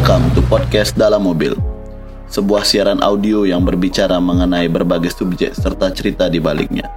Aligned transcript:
Welcome 0.00 0.32
to 0.32 0.40
podcast 0.48 0.96
dalam 0.96 1.28
mobil. 1.28 1.52
Sebuah 2.32 2.64
siaran 2.64 3.04
audio 3.04 3.44
yang 3.44 3.68
berbicara 3.68 4.16
mengenai 4.16 4.64
berbagai 4.64 5.12
subjek 5.12 5.52
serta 5.52 5.92
cerita 5.92 6.24
di 6.24 6.40
baliknya. 6.40 6.88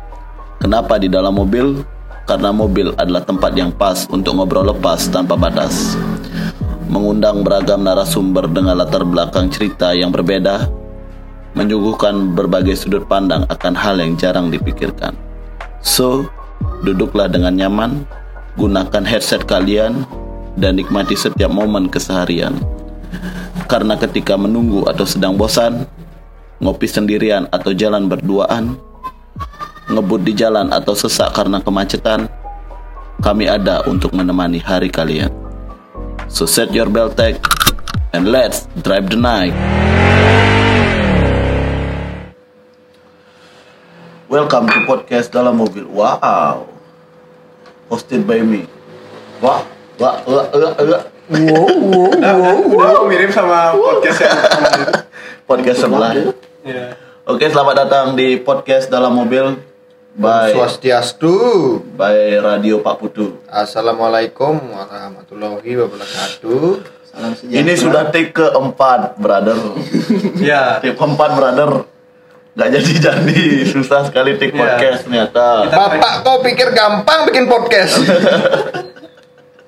Kenapa 0.64 0.96
di 0.96 1.12
dalam 1.12 1.36
mobil? 1.36 1.84
Karena 2.24 2.56
mobil 2.56 2.96
adalah 2.96 3.28
tempat 3.28 3.60
yang 3.60 3.76
pas 3.76 4.08
untuk 4.08 4.40
ngobrol 4.40 4.72
lepas 4.72 5.12
tanpa 5.12 5.36
batas. 5.36 6.00
Mengundang 6.88 7.44
beragam 7.44 7.84
narasumber 7.84 8.48
dengan 8.48 8.80
latar 8.80 9.04
belakang 9.04 9.52
cerita 9.52 9.92
yang 9.92 10.16
berbeda, 10.16 10.72
menyuguhkan 11.60 12.32
berbagai 12.32 12.88
sudut 12.88 13.04
pandang 13.04 13.44
akan 13.52 13.76
hal 13.76 14.00
yang 14.00 14.16
jarang 14.16 14.48
dipikirkan. 14.48 15.12
So, 15.84 16.32
duduklah 16.88 17.28
dengan 17.28 17.60
nyaman, 17.60 18.08
gunakan 18.56 19.04
headset 19.04 19.44
kalian, 19.44 20.08
dan 20.56 20.80
nikmati 20.80 21.20
setiap 21.20 21.52
momen 21.52 21.92
keseharian. 21.92 22.56
Karena 23.64 23.96
ketika 23.96 24.36
menunggu 24.36 24.84
atau 24.92 25.08
sedang 25.08 25.40
bosan, 25.40 25.88
ngopi 26.60 26.84
sendirian 26.84 27.48
atau 27.48 27.72
jalan 27.72 28.12
berduaan, 28.12 28.76
ngebut 29.88 30.22
di 30.28 30.36
jalan 30.36 30.68
atau 30.68 30.92
sesak 30.92 31.32
karena 31.32 31.64
kemacetan, 31.64 32.28
kami 33.24 33.48
ada 33.48 33.80
untuk 33.88 34.12
menemani 34.12 34.60
hari 34.60 34.92
kalian. 34.92 35.32
So 36.28 36.44
set 36.44 36.76
your 36.76 36.92
belt 36.92 37.16
tag 37.16 37.40
and 38.12 38.28
let's 38.28 38.68
drive 38.84 39.08
the 39.08 39.20
night. 39.20 39.56
Welcome 44.28 44.66
to 44.76 44.80
podcast 44.84 45.32
dalam 45.32 45.62
mobil. 45.62 45.88
Wow. 45.88 46.68
Hosted 47.88 48.28
by 48.28 48.44
me. 48.44 48.68
Wah, 49.40 49.64
wah, 50.02 50.20
wah, 50.26 50.50
wah, 50.52 50.74
wah. 50.74 51.13
Wow, 51.24 51.72
wow, 51.88 52.12
wow, 52.20 52.60
wow. 52.76 53.00
mirip 53.08 53.32
sama 53.32 53.72
podcast 53.72 54.28
yang 54.28 54.36
Podcast 55.48 55.80
sebelah. 55.80 56.12
Iya. 56.68 57.00
Oke, 57.24 57.48
selamat 57.48 57.88
datang 57.88 58.06
di 58.20 58.36
podcast 58.36 58.92
dalam 58.92 59.16
mobil 59.16 59.56
by 60.20 60.52
Swastiastu. 60.52 61.32
by 61.96 62.44
Radio 62.44 62.84
Pak 62.84 63.00
Putu. 63.00 63.40
Assalamualaikum 63.48 64.60
warahmatullahi 64.76 65.72
wabarakatuh. 65.80 66.84
Salam 67.08 67.32
sejahtera. 67.40 67.56
Ini 67.56 67.74
sudah 67.80 68.04
take 68.12 68.36
keempat, 68.36 69.16
brother. 69.16 69.56
Iya. 70.36 70.76
Take 70.84 71.00
keempat, 71.00 71.40
brother. 71.40 71.88
Gak 72.54 72.70
jadi-jadi, 72.70 73.64
susah 73.66 74.06
sekali 74.12 74.36
take 74.36 74.52
Iya. 74.54 74.60
podcast 74.60 75.00
ternyata. 75.08 75.72
Bapak 75.72 76.22
kau 76.22 76.44
pikir 76.44 76.76
gampang 76.76 77.32
bikin 77.32 77.48
podcast? 77.48 77.96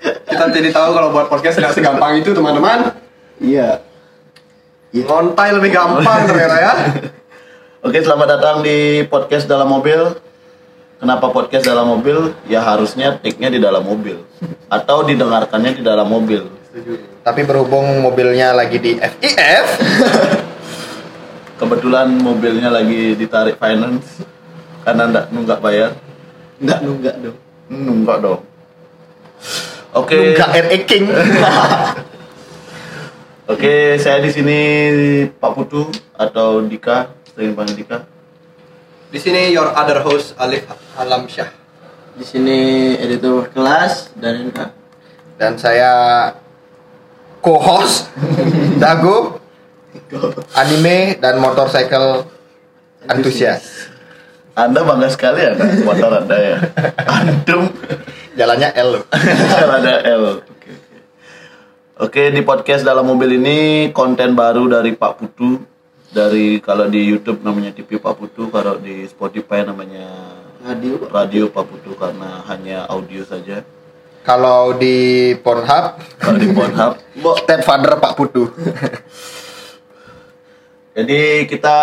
Kita 0.01 0.51
jadi 0.51 0.69
tahu 0.73 0.89
kalau 0.91 1.09
buat 1.15 1.27
podcast 1.31 1.55
tidak 1.59 1.71
segampang 1.75 2.19
itu 2.19 2.35
teman-teman. 2.35 2.91
Iya. 3.39 3.83
Ngontai 4.95 5.51
lebih 5.55 5.75
gampang 5.75 6.23
ternyata 6.29 6.55
ya. 6.59 6.73
Oke, 7.85 8.01
selamat 8.01 8.27
datang 8.39 8.55
di 8.65 9.03
podcast 9.05 9.45
dalam 9.45 9.67
mobil. 9.69 10.17
Kenapa 10.95 11.29
podcast 11.29 11.67
dalam 11.67 11.91
mobil? 11.91 12.31
Ya 12.47 12.63
harusnya 12.63 13.19
take-nya 13.19 13.51
di 13.51 13.59
dalam 13.59 13.83
mobil 13.83 14.23
atau 14.71 15.03
didengarkannya 15.03 15.77
di 15.77 15.83
dalam 15.83 16.07
mobil. 16.07 16.47
Tapi 17.23 17.41
berhubung 17.43 18.03
mobilnya 18.03 18.51
lagi 18.51 18.79
di 18.79 18.99
FIF, 18.99 19.67
Kebetulan 21.59 22.11
mobilnya 22.19 22.67
lagi 22.67 23.15
ditarik 23.15 23.55
finance 23.55 24.19
karena 24.83 25.07
nggak 25.07 25.25
nunggak 25.31 25.59
bayar. 25.63 25.91
Enggak 26.59 26.79
nunggak 26.83 27.15
dong. 27.23 27.37
Nunggak 27.71 28.17
dong. 28.19 28.41
Oke. 29.95 30.35
nunggak 30.35 30.51
RE 30.67 30.77
King. 30.83 31.07
Oke, 33.47 33.95
saya 33.95 34.19
di 34.19 34.27
sini 34.27 34.59
Pak 35.31 35.51
Putu 35.55 35.87
atau 36.19 36.59
Dika, 36.67 37.15
sering 37.31 37.55
panggil 37.55 37.79
Dika. 37.79 38.03
Di 39.07 39.19
sini 39.21 39.55
your 39.55 39.71
other 39.71 40.03
host 40.03 40.35
Alif 40.35 40.67
Alamsyah. 40.99 41.47
Di 42.19 42.25
sini 42.27 42.91
editor 42.99 43.47
kelas 43.55 44.11
dan. 44.19 44.51
Dan 45.35 45.59
saya 45.59 46.31
co-host 47.43 48.07
Dago 48.83 49.39
anime 50.55 51.15
dan 51.23 51.39
motorcycle 51.39 52.27
antusias. 53.07 53.91
Anda 54.55 54.87
bangga 54.87 55.11
sekali 55.11 55.43
ya, 55.43 55.51
motor 55.83 56.23
Anda 56.23 56.37
ya. 56.39 56.57
Antum 57.19 57.67
Jalannya 58.35 58.69
L. 58.75 58.91
ada 59.79 59.93
L. 60.03 60.23
Oke, 60.43 60.71
oke. 60.75 60.97
Oke, 62.03 62.23
di 62.35 62.43
podcast 62.43 62.83
dalam 62.83 63.07
mobil 63.07 63.39
ini 63.39 63.57
konten 63.95 64.35
baru 64.35 64.67
dari 64.67 64.91
Pak 64.91 65.13
Putu. 65.15 65.63
Dari 66.11 66.59
kalau 66.59 66.91
di 66.91 66.99
YouTube 66.99 67.39
namanya 67.43 67.71
TV 67.71 67.95
Pak 67.95 68.15
Putu, 68.19 68.51
kalau 68.51 68.75
di 68.75 69.07
Spotify 69.07 69.63
namanya 69.63 70.03
Radio. 70.67 70.99
Radio 71.07 71.47
Pak 71.47 71.63
Putu 71.63 71.95
karena 71.95 72.43
hanya 72.51 72.83
audio 72.91 73.23
saja. 73.23 73.63
Kalau 74.27 74.75
di 74.75 75.31
Pornhub, 75.39 75.95
Kalau 76.19 76.35
di 76.35 76.51
Pornhub 76.51 76.99
stepfather 77.43 78.03
Pak 78.03 78.13
Putu. 78.19 78.51
Jadi 80.95 81.47
kita 81.47 81.77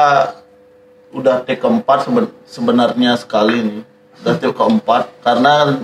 udah 1.12 1.44
take 1.44 1.60
keempat 1.60 2.08
seben- 2.08 2.36
sebenarnya 2.44 3.16
sekali 3.16 3.56
nih. 3.60 3.80
Udah 4.20 4.34
take 4.36 4.56
keempat 4.56 5.08
karena 5.24 5.80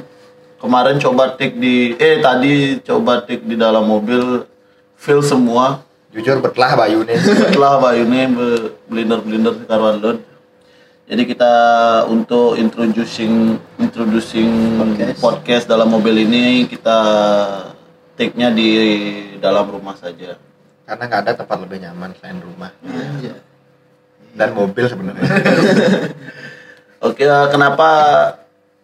kemarin 0.59 0.99
coba 0.99 1.35
take 1.39 1.57
di 1.57 1.95
eh 1.99 2.19
tadi 2.19 2.83
coba 2.83 3.23
take 3.23 3.47
di 3.47 3.55
dalam 3.55 3.87
mobil 3.87 4.45
fill 4.99 5.23
semua 5.23 5.89
Jujur 6.09 6.41
betlah 6.41 6.73
Bayu 6.73 7.05
nih. 7.05 7.21
setelah 7.45 7.77
bayune 7.85 8.33
blinder 8.89 9.21
blinder 9.21 9.55
karuan 9.69 10.01
load. 10.01 10.19
Jadi 11.09 11.23
kita 11.25 11.53
untuk 12.09 12.57
introducing 12.57 13.57
introducing 13.77 14.49
podcast. 14.81 15.21
Podcast. 15.21 15.65
dalam 15.69 15.89
mobil 15.89 16.25
ini 16.25 16.65
kita 16.69 16.99
take-nya 18.17 18.53
di 18.53 18.69
dalam 19.37 19.69
rumah 19.69 19.97
saja. 20.01 20.37
Karena 20.89 21.03
nggak 21.05 21.21
ada 21.29 21.33
tempat 21.45 21.59
lebih 21.61 21.85
nyaman 21.85 22.17
selain 22.17 22.41
rumah 22.41 22.73
Aja. 22.89 23.37
dan 24.33 24.57
mobil 24.57 24.85
sebenarnya. 24.89 25.29
Oke, 27.09 27.25
kenapa 27.29 27.89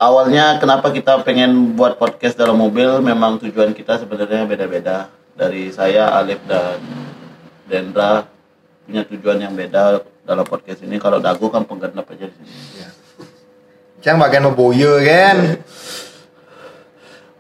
awalnya 0.04 0.60
kenapa 0.60 0.92
kita 0.92 1.24
pengen 1.24 1.72
buat 1.72 1.96
podcast 1.96 2.36
dalam 2.36 2.60
mobil? 2.60 3.00
Memang 3.00 3.40
tujuan 3.40 3.72
kita 3.72 3.96
sebenarnya 3.96 4.44
beda-beda. 4.44 5.08
Dari 5.34 5.72
saya, 5.74 6.14
Alif 6.14 6.38
dan 6.46 6.78
Dendra 7.66 8.28
punya 8.84 9.02
tujuan 9.08 9.40
yang 9.40 9.56
beda 9.56 10.04
dalam 10.22 10.44
podcast 10.46 10.84
ini. 10.84 11.00
Kalau 11.00 11.18
Dago 11.18 11.48
kan 11.48 11.64
penggenap 11.64 12.06
aja 12.06 12.28
di 12.28 12.34
sini. 12.36 12.54
Yang 14.04 14.16
bagian 14.20 14.44
memboyo 14.44 15.00
kan. 15.00 15.58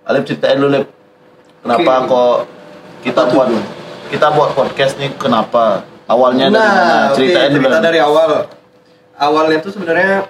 Alif 0.08 0.22
ceritain 0.24 0.56
dulu, 0.58 0.80
Lip. 0.80 0.86
Kenapa 1.62 1.92
Oke. 2.00 2.08
kok 2.12 2.36
kita 3.04 3.22
buat 3.32 3.48
kita 4.10 4.26
buat 4.32 4.50
podcast 4.56 4.96
nih? 5.00 5.12
Kenapa? 5.16 5.84
Awalnya 6.04 6.52
dari 6.52 6.60
mana? 6.60 6.84
Nah, 6.84 7.04
Ceritain 7.16 7.50
dulu. 7.56 7.64
cerita 7.68 7.78
dari 7.80 7.98
awal. 8.00 8.30
Awalnya 9.16 9.58
tuh 9.64 9.72
sebenarnya 9.72 10.28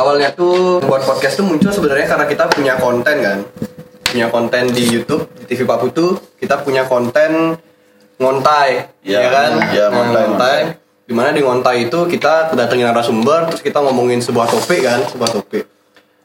Awalnya 0.00 0.32
tuh 0.32 0.80
buat 0.80 1.04
podcast 1.04 1.36
tuh 1.36 1.44
muncul 1.44 1.68
sebenarnya 1.68 2.08
karena 2.08 2.24
kita 2.24 2.48
punya 2.48 2.80
konten 2.80 3.16
kan. 3.20 3.38
Punya 4.08 4.32
konten 4.32 4.72
di 4.72 4.88
YouTube, 4.88 5.28
di 5.36 5.44
TV 5.44 5.68
Pak 5.68 5.76
Putu, 5.76 6.16
kita 6.40 6.64
punya 6.64 6.88
konten 6.88 7.60
ngontai, 8.16 8.88
Ya, 9.04 9.20
ya, 9.20 9.28
kan? 9.28 9.50
ya, 9.76 9.86
Nah, 9.86 9.88
ngontai, 9.92 10.24
ngontai. 10.24 10.60
Di 11.04 11.12
mana 11.12 11.36
di 11.36 11.44
ngontai 11.44 11.76
itu 11.92 12.08
kita 12.08 12.56
datengin 12.56 12.88
narasumber, 12.88 13.52
terus 13.52 13.60
kita 13.60 13.84
ngomongin 13.84 14.24
sebuah 14.24 14.48
topik 14.48 14.88
kan, 14.88 15.04
sebuah 15.04 15.36
topik. 15.36 15.68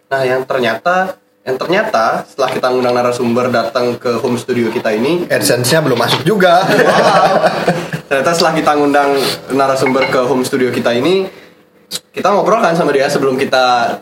Nah, 0.07 0.23
yang 0.23 0.47
ternyata 0.47 1.19
yang 1.45 1.59
ternyata 1.61 2.25
setelah 2.25 2.49
kita 2.55 2.67
ngundang 2.73 2.95
narasumber 2.95 3.51
datang 3.53 3.99
ke 3.99 4.17
home 4.23 4.39
studio 4.39 4.71
kita 4.71 4.95
ini, 4.95 5.27
AdSense-nya 5.27 5.83
belum 5.83 5.99
masuk 5.99 6.23
juga. 6.23 6.63
ternyata 8.07 8.31
setelah 8.31 8.53
kita 8.55 8.71
ngundang 8.79 9.11
narasumber 9.51 10.07
ke 10.09 10.19
home 10.25 10.47
studio 10.47 10.71
kita 10.71 10.95
ini 10.95 11.27
kita 12.15 12.31
ngobrol 12.31 12.63
kan 12.63 12.73
sama 12.73 12.95
dia 12.95 13.11
sebelum 13.11 13.35
kita 13.35 13.97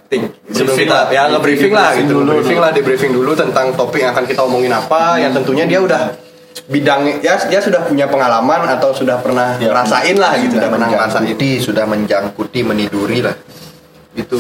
sebelum 0.54 0.78
Briefing 0.78 0.88
kita 0.88 1.00
lah. 1.10 1.10
ya 1.10 1.24
nge-briefing 1.34 1.74
lah 1.74 1.90
gitu 1.98 2.14
dulu. 2.22 2.32
briefing 2.40 2.60
lah 2.62 2.72
di 2.72 2.82
briefing 2.86 3.12
dulu 3.12 3.32
tentang 3.34 3.74
topik 3.74 4.06
yang 4.06 4.14
akan 4.14 4.26
kita 4.30 4.42
omongin 4.46 4.70
apa 4.70 5.18
yang 5.18 5.34
tentunya 5.34 5.66
dia 5.66 5.82
udah 5.82 6.14
bidang 6.70 7.26
ya 7.26 7.36
dia 7.50 7.60
sudah 7.60 7.84
punya 7.84 8.06
pengalaman 8.08 8.70
atau 8.70 8.94
sudah 8.94 9.20
pernah 9.20 9.58
Ya. 9.58 9.74
ngerasain 9.74 10.16
lah 10.16 10.38
gitu 10.40 10.62
udah 10.62 10.70
pernah 10.70 10.88
ngerasain 10.88 11.26
sudah 11.60 11.86
menjangkuti, 11.90 12.60
meniduri 12.62 13.20
lah. 13.26 13.36
gitu 14.14 14.38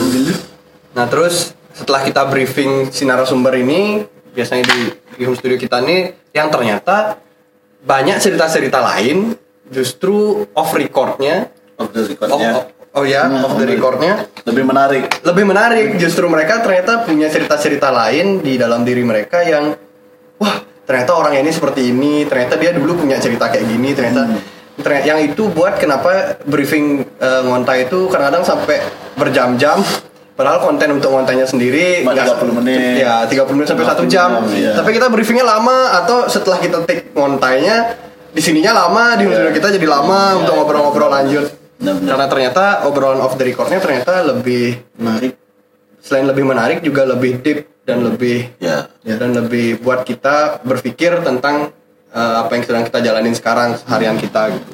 nah 0.94 1.10
terus 1.10 1.57
setelah 1.74 2.06
kita 2.06 2.30
briefing 2.30 2.94
si 2.94 3.04
narasumber 3.10 3.57
ini 3.57 4.06
biasanya 4.38 4.69
di, 4.69 4.80
di 5.18 5.24
home 5.25 5.34
studio 5.34 5.57
kita 5.57 5.81
nih 5.81 6.13
yang 6.38 6.54
ternyata 6.54 7.18
banyak 7.81 8.22
cerita-cerita 8.22 8.78
lain 8.78 9.34
justru 9.74 10.45
off 10.54 10.78
recordnya 10.78 11.50
Off 11.74 11.90
the 11.90 12.06
recordnya. 12.06 12.69
Oh 12.94 13.04
ya 13.04 13.25
Nah, 13.25 13.44
off 13.44 13.56
the 13.56 13.66
recordnya 13.66 14.25
Lebih 14.44 14.63
menarik. 14.63 15.04
lebih 15.22 15.45
menarik 15.45 15.88
justru 15.98 16.25
mereka 16.25 16.60
ternyata 16.60 17.01
punya 17.01 17.28
cerita-cerita 17.28 17.90
lain 17.90 18.40
di 18.40 18.56
dalam 18.56 18.84
diri 18.84 19.01
mereka 19.01 19.42
yang 19.42 19.74
wah 20.36 20.56
ternyata 20.84 21.12
orang 21.13 21.34
ini 21.38 21.50
seperti 21.50 21.90
ini 21.90 22.24
ternyata 22.24 22.54
dia 22.56 22.72
dulu 22.72 23.00
punya 23.00 23.16
cerita 23.16 23.48
kayak 23.48 23.66
gini 23.66 23.92
ternyata 23.92 24.28
ternyata 24.75 25.06
yang 25.06 25.19
itu 25.22 25.48
buat 25.48 25.78
kenapa 25.78 26.38
briefing 26.44 26.86
eh, 27.16 27.42
ngontai 27.42 27.88
itu 27.88 28.10
kadang-kadang 28.10 28.44
sampai 28.44 28.84
berjam-jam 29.16 29.80
padahal 30.34 30.60
konten 30.60 30.90
untuk 30.92 31.13
ngontainya 31.13 31.45
sendiri 31.45 32.01
nggak- 32.01 32.42
30 32.42 32.57
menit. 32.57 33.00
ya 33.00 33.24
30 33.24 33.54
menit 33.54 33.69
sampai 33.69 33.86
1 33.86 34.01
50 34.01 34.10
jam 34.10 34.30
jam, 34.34 34.50
iya. 34.50 34.74
tapi 34.74 34.90
kita 34.92 35.07
briefingnya 35.07 35.45
lama 35.45 35.94
atau 35.94 36.25
setelah 36.25 36.57
kita 36.57 36.81
take 36.84 37.13
ngontainya 37.13 37.94
di 38.34 38.42
sininya 38.42 38.74
lama 38.75 39.13
di 39.13 39.24
studio 39.24 39.54
kita 39.54 39.69
jadi 39.72 39.86
lama 39.88 40.19
Iya. 40.28 40.38
untuk 40.42 40.54
ngobrol-ngobrol 40.57 41.06
lanjut 41.07 41.45
Benar-benar. 41.83 42.09
karena 42.15 42.25
ternyata 42.31 42.63
obrolan 42.88 43.19
off 43.19 43.35
the 43.35 43.44
recordnya 43.44 43.83
ternyata 43.83 44.24
lebih 44.24 44.80
menarik 44.95 45.35
selain 46.00 46.31
lebih 46.31 46.47
menarik 46.47 46.80
juga 46.80 47.03
lebih 47.03 47.44
deep 47.44 47.83
dan 47.83 48.00
lebih 48.07 48.56
ya 48.63 48.88
dan 49.03 49.35
lebih 49.35 49.83
buat 49.83 50.07
kita 50.07 50.63
berpikir 50.63 51.19
tentang 51.27 51.75
eh, 52.15 52.35
apa 52.39 52.56
yang 52.56 52.63
sedang 52.63 52.83
kita 52.88 53.03
jalanin 53.03 53.35
sekarang 53.35 53.75
harian 53.91 54.15
kita 54.15 54.56
gitu. 54.56 54.71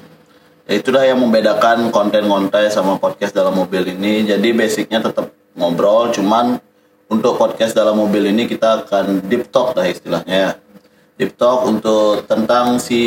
Ya 0.69 0.77
itulah 0.77 1.01
yang 1.01 1.17
membedakan 1.17 1.89
konten 1.89 2.29
ngontai 2.29 2.69
sama 2.69 3.01
podcast 3.01 3.33
dalam 3.33 3.57
mobil 3.57 3.89
ini. 3.89 4.21
Jadi 4.21 4.53
basicnya 4.53 5.01
tetap 5.01 5.33
ngobrol, 5.57 6.13
cuman 6.13 6.61
untuk 7.09 7.41
podcast 7.41 7.73
dalam 7.73 7.97
mobil 7.97 8.29
ini 8.29 8.45
kita 8.45 8.85
akan 8.85 9.25
deep 9.25 9.49
talk 9.49 9.73
lah 9.73 9.89
istilahnya 9.89 10.37
ya. 10.37 10.51
Deep 11.17 11.33
talk 11.41 11.65
untuk 11.65 12.29
tentang 12.29 12.77
si 12.77 13.01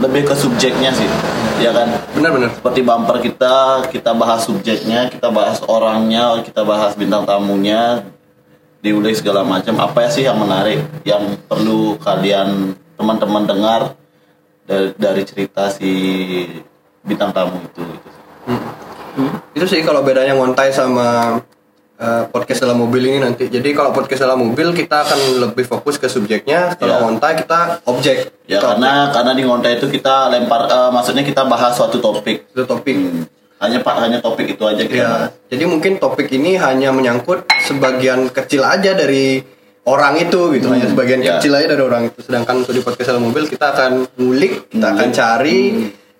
lebih 0.00 0.24
ke 0.24 0.34
subjeknya 0.34 0.88
sih, 0.96 1.04
ya 1.60 1.68
kan? 1.68 1.92
Benar-benar. 2.16 2.56
Seperti 2.56 2.80
bumper 2.80 3.20
kita, 3.20 3.84
kita 3.92 4.16
bahas 4.16 4.48
subjeknya, 4.48 5.12
kita 5.12 5.28
bahas 5.28 5.60
orangnya, 5.68 6.40
kita 6.40 6.64
bahas 6.64 6.96
bintang 6.96 7.28
tamunya, 7.28 8.08
diulik 8.80 9.20
segala 9.20 9.44
macam. 9.44 9.76
Apa 9.80 10.08
sih 10.08 10.24
yang 10.24 10.40
menarik, 10.40 10.80
yang 11.04 11.36
perlu 11.44 12.00
kalian 12.00 12.72
teman-teman 12.96 13.44
dengar 13.44 13.80
dari, 14.64 14.96
dari 14.96 15.22
cerita 15.28 15.68
si 15.68 15.92
bintang 17.04 17.32
tamu 17.36 17.60
itu. 17.60 17.84
gitu. 17.84 18.08
Itu 19.54 19.66
sih 19.68 19.84
kalau 19.84 20.00
bedanya 20.00 20.34
ngontai 20.34 20.72
sama 20.72 21.38
eh, 22.04 22.22
podcast 22.26 22.60
dalam 22.60 22.76
mobil 22.76 23.02
ini 23.02 23.18
nanti. 23.18 23.48
Jadi 23.48 23.68
kalau 23.70 23.90
podcast 23.90 24.20
dalam 24.20 24.38
mobil 24.38 24.70
kita 24.70 25.02
akan 25.02 25.18
lebih 25.42 25.64
fokus 25.64 25.96
ke 25.96 26.04
subjeknya, 26.06 26.76
kalau 26.76 26.94
Ya. 26.94 27.00
ngontai 27.00 27.32
kita 27.34 27.80
objek. 27.82 28.28
Ya 28.44 28.60
Kita 28.60 28.76
karena 28.76 28.92
karena 29.08 29.32
di 29.32 29.42
ngontai 29.42 29.72
itu 29.74 29.88
kita 29.88 30.28
lempar, 30.28 30.66
eh, 30.66 30.90
maksudnya 30.90 31.22
kita 31.22 31.42
bahas 31.44 31.72
suatu 31.72 31.96
topik. 31.96 32.44
objek. 32.44 32.52
itu 32.52 32.62
topik. 32.64 32.94
Hmm. 32.94 33.24
Hanya 33.56 33.80
pak 33.80 33.96
hanya 33.98 34.18
topik 34.18 34.46
itu 34.50 34.62
aja 34.62 34.82
kita 34.82 34.92
Ya, 34.94 35.08
bahas. 35.08 35.30
jadi 35.48 35.64
mungkin 35.64 35.96
topik 35.96 36.28
ini 36.28 36.54
hanya 36.56 36.90
menyangkut 36.90 37.48
sebagian 37.64 38.28
kecil 38.28 38.60
aja 38.60 38.92
dari 38.92 39.40
orang 39.82 40.16
itu 40.18 40.52
gitu, 40.52 40.68
hanya 40.68 40.84
sebagian 40.84 41.18
ya. 41.18 41.36
kecil 41.36 41.54
aja 41.54 41.68
dari 41.68 41.80
orang 41.80 42.02
itu. 42.06 42.18
Sedangkan 42.20 42.60
untuk 42.60 42.72
di 42.72 42.80
podcast 42.80 43.08
dalam 43.10 43.24
mobil 43.24 43.44
kita 43.46 43.72
akan 43.72 43.92
ngulik, 44.14 44.68
kita 44.68 44.86
akan 44.90 45.08
Ngulik. 45.08 45.16
cari 45.16 45.60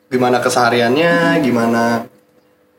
gimana 0.07 0.37
kesehariannya, 0.39 1.13
gimana 1.41 1.83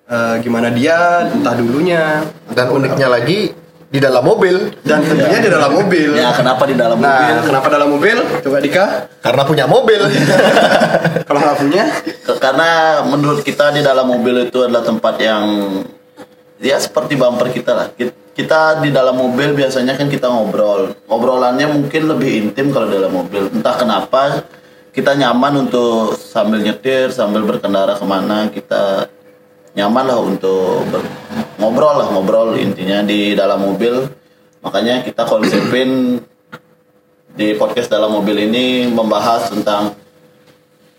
eh, 0.06 0.36
gimana 0.40 0.70
dia, 0.70 1.28
entah 1.28 1.54
dulunya, 1.54 2.24
Dan 2.48 2.72
uniknya 2.72 3.08
lagi 3.08 3.52
di 3.86 4.00
dalam 4.00 4.22
mobil 4.22 4.76
dan 4.82 5.00
tentunya 5.00 5.40
di 5.40 5.48
dalam 5.48 5.72
mobil. 5.72 6.10
Ya 6.14 6.34
kenapa 6.34 6.66
di 6.66 6.76
dalam 6.76 6.98
Nah, 6.98 7.16
mobil? 7.16 7.36
kenapa 7.48 7.68
dalam 7.70 7.90
mobil? 7.90 8.18
Coba 8.42 8.58
Dika, 8.60 8.86
karena 9.20 9.42
punya 9.44 9.66
mobil. 9.66 10.02
kalau 11.28 11.40
nggak 11.40 11.58
punya, 11.58 11.84
Karena 12.36 12.70
menurut 13.02 13.42
kita 13.42 13.72
di 13.72 13.80
dalam 13.80 14.06
mobil 14.06 14.46
itu 14.46 14.60
adalah 14.60 14.84
tempat 14.84 15.16
yang 15.18 15.44
ya 16.58 16.76
seperti 16.78 17.16
bumper 17.16 17.50
kita 17.50 17.72
lah. 17.72 17.88
Ki- 17.90 18.12
Kita 18.36 18.84
di 18.84 18.92
dalam 18.92 19.16
mobil 19.16 19.56
biasanya 19.56 19.96
kan 19.96 20.12
kita 20.12 20.28
ngobrol. 20.28 20.92
Ngobrolannya 21.08 21.72
mungkin 21.72 22.04
lebih 22.06 22.44
intim 22.44 22.68
kalau 22.68 22.92
dalam 22.92 23.08
mobil. 23.08 23.48
Entah 23.48 23.80
kenapa 23.80 24.44
kita 24.92 25.16
nyaman 25.16 25.64
untuk 25.64 26.20
sambil 26.20 26.60
nyetir, 26.60 27.16
sambil 27.16 27.48
berkendara 27.48 27.96
ke 27.96 28.04
mana 28.04 28.52
kita 28.52 29.08
nyaman 29.76 30.06
lah 30.08 30.20
untuk 30.24 30.88
ber- 30.88 31.12
ngobrol 31.60 31.96
lah 32.00 32.08
ngobrol 32.12 32.56
intinya 32.56 33.04
di 33.04 33.36
dalam 33.36 33.62
mobil. 33.62 34.08
Makanya 34.64 35.06
kita 35.06 35.30
konsepin 35.30 36.18
di 37.36 37.54
podcast 37.60 37.92
dalam 37.92 38.16
mobil 38.16 38.48
ini 38.50 38.88
membahas 38.90 39.52
tentang 39.52 39.94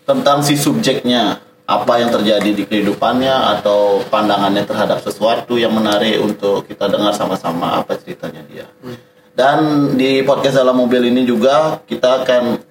tentang 0.07 0.45
si 0.45 0.55
subjeknya 0.55 1.43
apa 1.67 1.99
yang 1.99 2.15
terjadi 2.15 2.47
di 2.55 2.63
kehidupannya 2.63 3.59
atau 3.59 3.99
pandangannya 4.07 4.63
terhadap 4.63 5.03
sesuatu 5.03 5.59
yang 5.59 5.75
menarik 5.75 6.23
untuk 6.23 6.63
kita 6.63 6.87
dengar 6.87 7.11
sama-sama 7.11 7.83
apa 7.83 7.99
ceritanya 7.99 8.47
dia. 8.47 8.71
Dan 9.35 9.93
di 9.99 10.23
podcast 10.23 10.63
dalam 10.63 10.79
mobil 10.79 11.11
ini 11.11 11.27
juga 11.27 11.83
kita 11.83 12.23
akan 12.23 12.63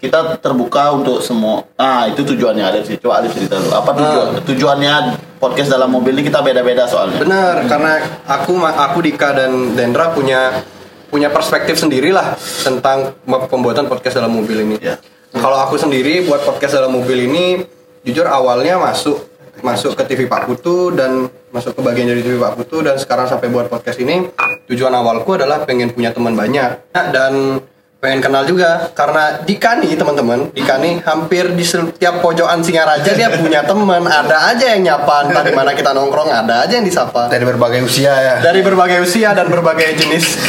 kita 0.00 0.40
terbuka 0.40 0.96
untuk 0.96 1.20
semua. 1.20 1.68
Ah 1.76 2.08
itu 2.08 2.24
tujuannya 2.24 2.64
Alif 2.64 2.88
sih. 2.88 2.96
Coba 2.96 3.20
Alif 3.20 3.36
cerita 3.36 3.60
dulu. 3.60 3.76
Apa 3.76 3.90
tujuan? 3.92 4.28
Tujuannya 4.48 4.94
podcast 5.36 5.68
dalam 5.68 5.92
mobil 5.92 6.16
ini 6.16 6.24
kita 6.24 6.40
beda-beda 6.40 6.88
soalnya. 6.88 7.20
Benar, 7.20 7.68
karena 7.68 7.92
aku 8.24 8.56
aku 8.64 8.98
Dika 9.04 9.36
dan 9.36 9.76
Dendra 9.76 10.16
punya 10.16 10.64
punya 11.12 11.28
perspektif 11.28 11.76
sendiri 11.76 12.16
lah 12.16 12.32
tentang 12.64 13.12
pembuatan 13.26 13.86
podcast 13.86 14.16
dalam 14.16 14.32
mobil 14.32 14.64
ini. 14.64 14.76
Ya. 14.80 14.96
Kalau 15.36 15.60
aku 15.60 15.76
sendiri 15.76 16.24
buat 16.24 16.42
podcast 16.42 16.80
dalam 16.80 16.96
mobil 16.96 17.28
ini, 17.28 17.62
jujur 18.02 18.24
awalnya 18.24 18.80
masuk 18.80 19.30
masuk 19.60 19.92
ke 19.92 20.02
TV 20.08 20.20
Pak 20.24 20.48
Putu 20.48 20.94
dan 20.96 21.28
masuk 21.52 21.76
ke 21.76 21.80
bagian 21.84 22.08
dari 22.08 22.24
TV 22.24 22.40
Pak 22.40 22.56
Putu 22.56 22.80
dan 22.80 22.96
sekarang 22.96 23.28
sampai 23.28 23.52
buat 23.52 23.68
podcast 23.68 24.00
ini 24.00 24.32
tujuan 24.72 24.94
awalku 24.94 25.36
adalah 25.36 25.68
pengen 25.68 25.92
punya 25.92 26.14
teman 26.14 26.32
banyak 26.32 26.80
Nah, 26.96 27.06
dan 27.12 27.60
pengen 28.00 28.24
kenal 28.24 28.48
juga 28.48 28.88
karena 28.96 29.44
Dika 29.44 29.76
nih 29.76 29.92
teman-teman 29.92 30.48
Dika 30.56 30.80
nih 30.80 31.04
hampir 31.04 31.52
di 31.52 31.60
setiap 31.60 32.24
pojokan 32.24 32.64
Singaraja 32.64 33.12
dia 33.12 33.28
punya 33.36 33.60
teman. 33.60 34.00
Ada 34.08 34.56
aja 34.56 34.66
yang 34.74 34.82
nyapa 34.88 35.28
entah 35.28 35.44
di 35.44 35.52
mana 35.52 35.76
kita 35.76 35.92
nongkrong 35.92 36.32
ada 36.32 36.64
aja 36.64 36.80
yang 36.80 36.88
disapa. 36.88 37.28
Dari 37.28 37.44
berbagai 37.44 37.84
usia 37.84 38.12
ya. 38.16 38.34
dari 38.40 38.64
berbagai 38.64 39.04
usia 39.04 39.36
dan 39.36 39.52
berbagai 39.52 40.00
jenis. 40.00 40.40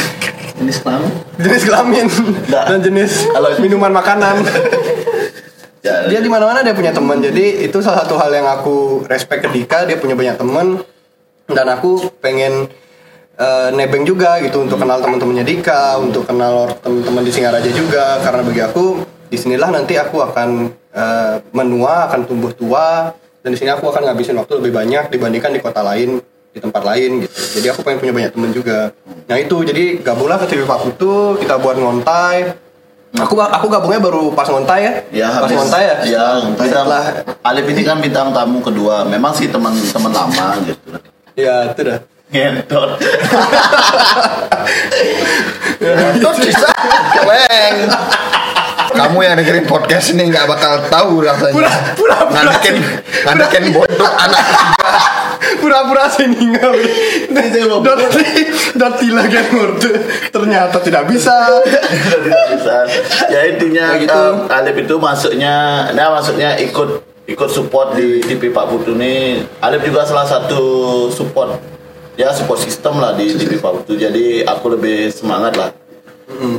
Ini 0.64 0.72
sekarang 0.72 1.04
jenis 1.36 1.62
kelamin. 1.68 2.06
Nah. 2.48 2.64
dan 2.72 2.80
jenis 2.80 3.28
Kalau- 3.28 3.60
minuman 3.60 3.92
makanan. 3.92 4.36
Ya, 5.82 6.06
dia 6.06 6.22
di 6.22 6.30
mana 6.30 6.46
mana 6.46 6.62
dia 6.62 6.78
punya 6.78 6.94
teman. 6.94 7.18
Jadi 7.18 7.66
itu 7.66 7.82
salah 7.82 8.06
satu 8.06 8.14
hal 8.14 8.30
yang 8.30 8.46
aku 8.46 9.02
respect 9.10 9.42
ke 9.42 9.50
Dika. 9.50 9.82
Dia 9.82 9.98
punya 9.98 10.14
banyak 10.14 10.38
teman. 10.38 10.78
Dan 11.50 11.66
aku 11.66 12.06
pengen 12.22 12.70
eh, 13.38 13.68
nebeng 13.72 14.04
juga 14.04 14.40
gitu 14.42 14.64
untuk 14.64 14.80
kenal 14.80 15.00
teman-temannya 15.00 15.44
Dika 15.46 15.96
untuk 16.00 16.28
kenal 16.28 16.72
teman-teman 16.80 17.22
di 17.24 17.32
Singaraja 17.32 17.70
juga. 17.72 18.20
Karena 18.20 18.42
bagi 18.44 18.62
aku 18.62 18.84
di 19.32 19.36
sinilah 19.40 19.72
nanti 19.72 19.96
aku 19.96 20.20
akan 20.20 20.72
eh, 20.92 21.34
menua 21.56 22.10
akan 22.10 22.20
tumbuh 22.28 22.52
tua. 22.52 23.12
Dan 23.42 23.54
di 23.54 23.58
sini 23.58 23.74
aku 23.74 23.90
akan 23.90 24.06
ngabisin 24.06 24.38
waktu 24.38 24.62
lebih 24.62 24.70
banyak 24.70 25.10
dibandingkan 25.10 25.50
di 25.50 25.58
kota 25.58 25.82
lain 25.82 26.22
di 26.52 26.58
tempat 26.60 26.84
lain 26.84 27.26
gitu. 27.26 27.38
Jadi 27.58 27.66
aku 27.72 27.80
pengen 27.82 27.98
punya 27.98 28.14
banyak 28.14 28.30
teman 28.36 28.50
juga. 28.54 28.78
Nah 29.26 29.36
itu. 29.40 29.56
Jadi 29.64 29.98
gabunglah 30.04 30.38
ke 30.38 30.46
TV 30.46 30.62
Pak 30.68 30.78
Putu 30.84 31.40
kita 31.40 31.58
buat 31.58 31.74
ngontai. 31.80 32.54
Aku 33.12 33.36
aku 33.36 33.66
gabungnya 33.68 34.00
baru 34.00 34.32
pas 34.32 34.48
ngontai 34.48 34.80
ya? 34.80 34.92
Ya 35.12 35.28
pas 35.28 35.44
habis. 35.44 35.56
ngontai 35.60 35.84
ya? 35.84 35.96
Ya, 36.08 36.24
bintang, 36.48 36.64
setelah 36.64 37.04
Alif 37.44 37.66
ini 37.68 37.82
kan 37.84 38.00
bintang 38.00 38.32
tamu 38.32 38.64
kedua. 38.64 39.04
Memang 39.04 39.36
sih 39.36 39.52
teman-teman 39.52 40.12
lama 40.12 40.46
gitu. 40.64 40.96
ya 41.32 41.72
itu 41.72 41.80
dah 41.80 41.98
Ngentot. 42.32 42.96
Terus 46.16 46.38
bisa. 46.40 46.68
Keleng. 47.12 47.76
Kamu 48.92 49.18
yang 49.20 49.34
dengerin 49.36 49.64
podcast 49.64 50.12
ini 50.12 50.28
nggak 50.28 50.44
bakal 50.46 50.84
tahu 50.86 51.24
rasanya. 51.24 51.52
Pura- 51.52 51.80
pura- 51.96 52.24
pura- 52.24 52.32
Ngandekin, 52.32 52.76
ngandekin 53.24 53.64
bodoh 53.72 54.10
anak 54.10 54.42
tiga. 54.44 54.88
pura-pura 55.58 56.04
sini 56.06 56.52
Doti 56.52 58.24
Doti 58.74 59.06
lagi 59.10 59.38
ngurdu 59.48 59.90
ternyata 60.28 60.76
tidak 60.78 61.08
bisa 61.08 61.32
Tidak 61.64 62.44
bisa. 62.52 62.76
Ya 63.28 63.48
intinya 63.48 63.96
gitu. 63.96 64.12
eh, 64.12 64.32
Alif 64.52 64.76
itu 64.76 64.94
masuknya, 64.96 65.88
nah 65.92 66.12
maksudnya 66.12 66.58
ikut 66.58 67.00
ikut 67.24 67.48
support 67.48 67.94
di 67.94 68.20
TV 68.20 68.50
Pak 68.50 68.66
Putu 68.68 68.92
nih. 68.92 69.40
Alif 69.58 69.82
juga 69.82 70.04
salah 70.04 70.26
satu 70.26 70.62
support 71.08 71.56
ya 72.14 72.30
support 72.32 72.60
sistem 72.60 73.00
lah 73.00 73.16
di 73.16 73.32
TV 73.32 73.56
Pak 73.56 73.82
Putu. 73.82 73.96
Jadi 73.96 74.44
aku 74.44 74.72
lebih 74.72 75.08
semangat 75.08 75.56
lah 75.56 75.70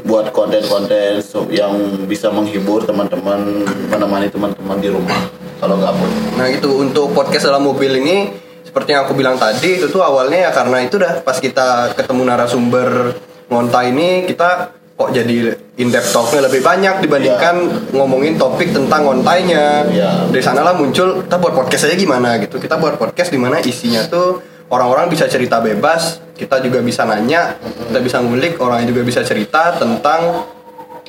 buat 0.06 0.30
konten-konten 0.30 1.20
yang 1.50 1.74
bisa 2.06 2.30
menghibur 2.30 2.86
teman-teman, 2.86 3.66
menemani 3.90 4.30
teman-teman 4.30 4.78
di 4.78 4.90
rumah 4.92 5.18
kalau 5.58 5.80
nggak 5.80 5.94
pun. 5.96 6.10
nah 6.36 6.46
itu 6.46 6.70
untuk 6.78 7.16
podcast 7.16 7.48
dalam 7.48 7.64
mobil 7.64 7.90
ini 7.98 8.36
seperti 8.62 8.94
yang 8.94 9.08
aku 9.08 9.16
bilang 9.16 9.40
tadi 9.40 9.80
itu 9.80 9.88
tuh 9.90 10.04
awalnya 10.04 10.46
ya 10.46 10.52
karena 10.52 10.78
itu 10.84 11.00
dah 11.00 11.24
pas 11.24 11.40
kita 11.40 11.96
ketemu 11.96 12.22
narasumber 12.22 13.18
ngonta 13.50 13.80
ini 13.88 14.28
kita 14.28 14.76
kok 14.94 15.10
jadi 15.10 15.58
in 15.80 15.90
depth 15.90 16.12
talknya 16.12 16.46
lebih 16.46 16.62
banyak 16.62 16.96
dibandingkan 17.02 17.56
ngomongin 17.96 18.38
topik 18.38 18.76
tentang 18.76 19.08
ngontainya 19.10 19.90
Iya. 19.90 20.30
dari 20.30 20.44
sanalah 20.44 20.78
muncul 20.78 21.24
kita 21.26 21.40
buat 21.40 21.54
podcast 21.56 21.90
aja 21.90 21.96
gimana 21.98 22.38
gitu 22.44 22.62
kita 22.62 22.78
buat 22.78 23.00
podcast 23.02 23.34
di 23.34 23.40
mana 23.42 23.58
isinya 23.64 24.06
tuh 24.06 24.53
orang-orang 24.74 25.06
bisa 25.14 25.30
cerita 25.30 25.62
bebas 25.62 26.18
kita 26.34 26.58
juga 26.66 26.82
bisa 26.82 27.06
nanya 27.06 27.54
kita 27.62 28.00
bisa 28.02 28.18
ngulik 28.26 28.58
orang 28.58 28.90
juga 28.90 29.06
bisa 29.06 29.22
cerita 29.22 29.78
tentang 29.78 30.50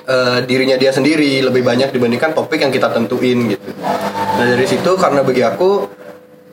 eh, 0.04 0.38
dirinya 0.44 0.76
dia 0.76 0.92
sendiri 0.92 1.40
lebih 1.40 1.64
banyak 1.64 1.88
dibandingkan 1.90 2.36
topik 2.36 2.60
yang 2.60 2.72
kita 2.72 2.92
tentuin 2.92 3.56
gitu. 3.56 3.68
Nah 4.36 4.44
dari 4.44 4.66
situ 4.68 4.90
karena 5.00 5.24
bagi 5.24 5.40
aku 5.40 5.88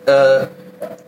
eh, 0.08 0.40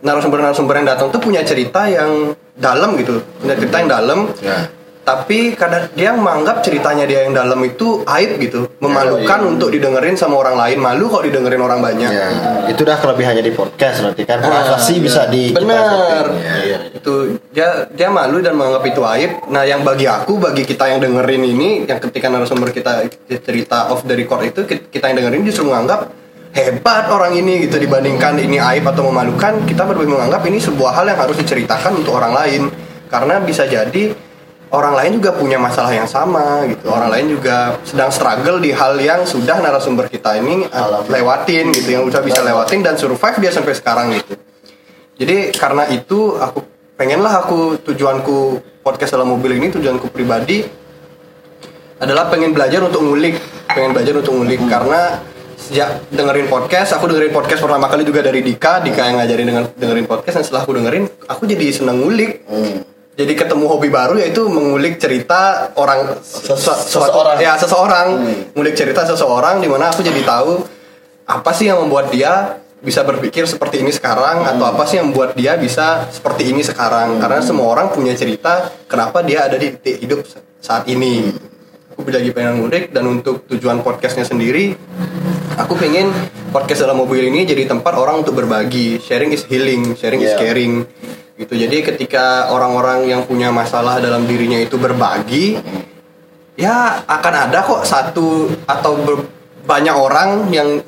narasumber-narasumber 0.04 0.84
yang 0.84 0.88
datang 0.92 1.08
tuh 1.08 1.20
punya 1.24 1.40
cerita 1.40 1.88
yang 1.88 2.36
dalam 2.54 2.94
gitu. 3.00 3.24
Punya 3.40 3.56
cerita 3.56 3.76
yang 3.80 3.90
dalam. 3.90 4.18
Ya. 4.44 4.68
Tapi 5.04 5.52
kadang 5.52 5.92
dia 5.92 6.16
menganggap 6.16 6.64
ceritanya 6.64 7.04
dia 7.04 7.28
yang 7.28 7.36
dalam 7.36 7.60
itu 7.60 8.00
aib 8.08 8.40
gitu. 8.40 8.72
Memalukan 8.80 9.44
untuk 9.44 9.68
didengerin 9.68 10.16
sama 10.16 10.40
orang 10.40 10.56
lain. 10.56 10.80
Malu 10.80 11.12
kok 11.12 11.28
didengerin 11.28 11.60
orang 11.60 11.84
banyak. 11.84 12.08
Ya. 12.08 12.28
itu 12.72 12.80
dah 12.80 12.96
kelebihannya 12.96 13.44
di 13.44 13.52
podcast 13.52 14.00
berarti 14.00 14.24
kan. 14.24 14.40
Privasi 14.40 14.94
bisa 15.04 15.28
di 15.28 15.52
kita 15.52 15.60
benar. 15.60 15.84
Setting. 15.84 16.40
Ya, 16.40 16.56
ya. 16.64 16.78
itu 16.96 17.12
dia 17.52 17.68
dia 17.92 18.08
malu 18.08 18.40
dan 18.40 18.56
menganggap 18.56 18.82
itu 18.88 19.04
aib. 19.04 19.44
Nah 19.52 19.68
yang 19.68 19.84
bagi 19.84 20.08
aku 20.08 20.40
bagi 20.40 20.64
kita 20.64 20.88
yang 20.88 21.04
dengerin 21.04 21.44
ini 21.44 21.84
yang 21.84 22.00
ketika 22.00 22.32
narasumber 22.32 22.72
kita 22.72 23.04
cerita 23.44 23.92
off 23.92 24.08
the 24.08 24.16
record 24.16 24.40
itu 24.48 24.64
ki- 24.64 24.88
kita 24.88 25.12
yang 25.12 25.20
dengerin 25.20 25.44
justru 25.44 25.68
menganggap 25.68 26.08
hebat 26.56 27.12
orang 27.12 27.36
ini 27.36 27.68
gitu. 27.68 27.76
Dibandingkan 27.76 28.40
ini 28.40 28.56
aib 28.56 28.88
atau 28.88 29.04
memalukan 29.12 29.68
kita 29.68 29.84
lebih 29.84 30.08
menganggap 30.08 30.40
ini 30.48 30.56
sebuah 30.64 30.96
hal 30.96 31.12
yang 31.12 31.20
harus 31.20 31.36
diceritakan 31.36 32.00
untuk 32.00 32.16
orang 32.16 32.32
lain. 32.32 32.62
Karena 33.12 33.36
bisa 33.44 33.68
jadi 33.68 34.23
orang 34.74 34.98
lain 34.98 35.22
juga 35.22 35.30
punya 35.38 35.56
masalah 35.56 35.94
yang 35.94 36.10
sama 36.10 36.66
gitu. 36.66 36.90
Orang 36.90 37.08
lain 37.14 37.30
juga 37.30 37.78
sedang 37.86 38.10
struggle 38.10 38.58
di 38.58 38.74
hal 38.74 38.98
yang 38.98 39.22
sudah 39.22 39.62
narasumber 39.62 40.10
kita 40.10 40.34
ini 40.42 40.66
uh, 40.66 41.06
lewatin 41.06 41.70
gitu 41.70 41.94
yang 41.94 42.04
udah 42.04 42.20
bisa 42.20 42.42
lewatin 42.42 42.82
dan 42.82 42.98
survive 42.98 43.38
dia 43.38 43.52
sampai 43.54 43.74
sekarang 43.78 44.06
gitu. 44.18 44.34
Jadi 45.14 45.54
karena 45.54 45.86
itu 45.94 46.34
aku 46.36 46.66
pengenlah 46.98 47.46
aku 47.46 47.78
tujuanku 47.86 48.60
podcast 48.82 49.14
dalam 49.14 49.30
mobil 49.30 49.54
ini 49.56 49.70
tujuanku 49.70 50.10
pribadi 50.10 50.66
adalah 52.02 52.26
pengen 52.28 52.50
belajar 52.50 52.82
untuk 52.82 53.06
ngulik, 53.06 53.38
pengen 53.70 53.94
belajar 53.94 54.14
untuk 54.18 54.34
ngulik. 54.34 54.60
Karena 54.66 55.22
sejak 55.54 56.10
dengerin 56.12 56.50
podcast, 56.50 56.98
aku 56.98 57.08
dengerin 57.08 57.32
podcast 57.32 57.62
pertama 57.62 57.86
kali 57.88 58.04
juga 58.04 58.20
dari 58.20 58.44
Dika, 58.44 58.82
Dika 58.84 59.06
yang 59.06 59.16
ngajarin 59.22 59.46
dengan 59.48 59.64
dengerin 59.72 60.06
podcast 60.10 60.42
dan 60.42 60.44
setelah 60.44 60.62
aku 60.66 60.72
dengerin, 60.76 61.04
aku 61.30 61.42
jadi 61.46 61.66
seneng 61.72 62.02
ngulik. 62.02 62.44
Jadi 63.14 63.32
ketemu 63.32 63.70
hobi 63.70 63.94
baru 63.94 64.18
yaitu 64.18 64.42
mengulik 64.50 64.98
cerita 64.98 65.70
orang 65.78 66.18
Ses- 66.18 66.50
se- 66.50 66.90
suatu- 66.90 67.14
seseorang. 67.14 67.36
ya 67.38 67.54
seseorang, 67.54 68.06
ngulik 68.52 68.74
cerita 68.74 69.06
seseorang 69.06 69.62
di 69.62 69.70
mana 69.70 69.94
aku 69.94 70.02
jadi 70.02 70.18
tahu 70.26 70.66
apa 71.24 71.50
sih 71.54 71.70
yang 71.70 71.78
membuat 71.78 72.10
dia 72.10 72.58
bisa 72.82 73.00
berpikir 73.00 73.46
seperti 73.46 73.80
ini 73.80 73.88
sekarang 73.88 74.42
atau 74.44 74.66
apa 74.66 74.82
sih 74.84 74.98
yang 74.98 75.14
membuat 75.14 75.32
dia 75.32 75.54
bisa 75.54 76.10
seperti 76.10 76.50
ini 76.50 76.60
sekarang. 76.60 77.22
Karena 77.22 77.38
semua 77.38 77.70
orang 77.70 77.94
punya 77.94 78.12
cerita 78.12 78.74
kenapa 78.84 79.22
dia 79.22 79.46
ada 79.46 79.56
di 79.56 79.70
titik 79.78 80.02
hidup 80.02 80.20
saat 80.58 80.84
ini. 80.90 81.30
Aku 81.94 82.02
lagi 82.10 82.34
pengen 82.34 82.58
ngulik 82.60 82.90
dan 82.90 83.06
untuk 83.06 83.46
tujuan 83.46 83.78
podcastnya 83.78 84.26
sendiri 84.26 84.74
aku 85.54 85.78
pengen 85.78 86.10
podcast 86.50 86.82
dalam 86.82 86.98
mobil 86.98 87.22
ini 87.22 87.46
jadi 87.46 87.70
tempat 87.70 87.94
orang 87.94 88.26
untuk 88.26 88.34
berbagi. 88.34 88.98
Sharing 88.98 89.30
is 89.30 89.46
healing 89.46 89.94
sharing 89.94 90.18
is 90.18 90.34
Yeah. 90.34 90.42
caring 90.42 90.82
gitu 91.34 91.58
jadi 91.58 91.76
ketika 91.82 92.54
orang-orang 92.54 93.10
yang 93.10 93.26
punya 93.26 93.50
masalah 93.50 93.98
dalam 93.98 94.22
dirinya 94.22 94.58
itu 94.58 94.78
berbagi 94.78 95.58
ya 96.54 97.02
akan 97.10 97.34
ada 97.50 97.58
kok 97.66 97.82
satu 97.82 98.46
atau 98.70 98.92
ber- 99.02 99.26
banyak 99.66 99.96
orang 99.96 100.46
yang 100.54 100.78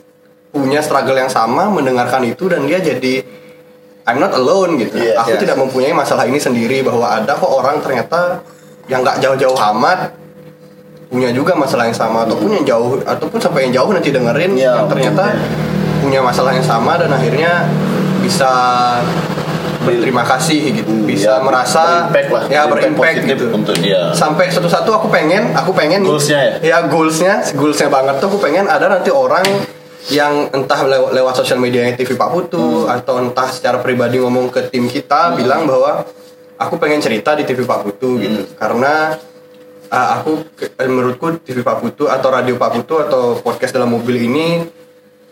punya 0.55 0.81
struggle 0.81 1.19
yang 1.19 1.33
sama 1.33 1.67
mendengarkan 1.67 2.23
itu 2.25 2.47
dan 2.47 2.63
dia 2.65 2.79
jadi 2.79 3.27
I'm 4.07 4.23
not 4.23 4.31
alone 4.39 4.79
gitu. 4.79 5.03
Iya, 5.03 5.19
Aku 5.19 5.35
iya. 5.35 5.43
tidak 5.43 5.59
mempunyai 5.59 5.91
masalah 5.91 6.31
ini 6.31 6.39
sendiri 6.39 6.79
bahwa 6.87 7.11
ada 7.19 7.35
kok 7.35 7.51
orang 7.51 7.83
ternyata 7.83 8.39
yang 8.87 9.03
nggak 9.03 9.19
jauh-jauh 9.19 9.59
amat 9.75 10.15
punya 11.11 11.35
juga 11.35 11.59
masalah 11.59 11.91
yang 11.91 11.99
sama 11.99 12.23
ataupun 12.23 12.55
yang 12.55 12.63
jauh 12.67 13.03
ataupun 13.03 13.39
sampai 13.43 13.67
yang 13.67 13.83
jauh 13.83 13.91
nanti 13.91 14.15
dengerin 14.15 14.55
Iya, 14.55 14.63
yang 14.79 14.87
ternyata 14.87 15.35
punya 15.99 16.23
masalah 16.23 16.55
yang 16.55 16.63
sama 16.63 16.95
dan 16.95 17.11
akhirnya 17.11 17.67
bisa 18.23 18.53
berterima 19.87 20.23
kasih 20.27 20.61
gitu, 20.83 20.93
bisa 21.07 21.39
Ya, 21.39 21.43
merasa 21.43 22.11
berimpact 22.11 22.31
lah, 22.35 22.45
ya 22.51 22.63
berimpact 22.67 23.19
gitu. 23.25 23.47
untuk 23.55 23.79
dia. 23.79 24.11
sampai 24.13 24.51
suatu 24.51 24.67
satu 24.67 24.91
aku 24.91 25.07
pengen 25.07 25.55
aku 25.55 25.71
pengen 25.71 26.03
Goalsnya 26.03 26.61
ya? 26.61 26.83
Goalsnya. 26.91 27.47
Goalsnya 27.55 27.89
banget 27.89 28.19
tuh 28.19 28.27
aku 28.35 28.39
pengen 28.43 28.67
ada 28.67 28.91
nanti 28.91 29.15
orang 29.15 29.47
yang 30.07 30.47
entah 30.55 30.87
lewat, 30.87 31.11
lewat 31.15 31.35
sosial 31.35 31.59
media 31.59 31.83
TV 31.99 32.15
Pak 32.15 32.31
Putu 32.31 32.87
atau 32.87 33.19
entah 33.19 33.51
secara 33.51 33.83
pribadi 33.83 34.23
ngomong 34.23 34.55
ke 34.55 34.71
tim 34.71 34.87
kita 34.87 35.35
bilang 35.35 35.67
bahwa 35.67 36.07
aku 36.57 36.75
pengen 36.79 37.03
cerita 37.03 37.35
di 37.35 37.43
TV 37.43 37.67
Pak 37.67 37.81
Putu 37.83 38.23
gitu. 38.23 38.47
Karena 38.55 39.19
uh, 39.91 40.09
aku 40.21 40.47
menurutku 40.87 41.43
TV 41.43 41.67
Pak 41.67 41.83
Putu 41.83 42.07
atau 42.07 42.29
radio 42.31 42.55
Pak 42.55 42.71
Putu 42.79 43.03
atau 43.03 43.39
podcast 43.43 43.75
dalam 43.75 43.91
mobil 43.91 44.31
ini 44.31 44.63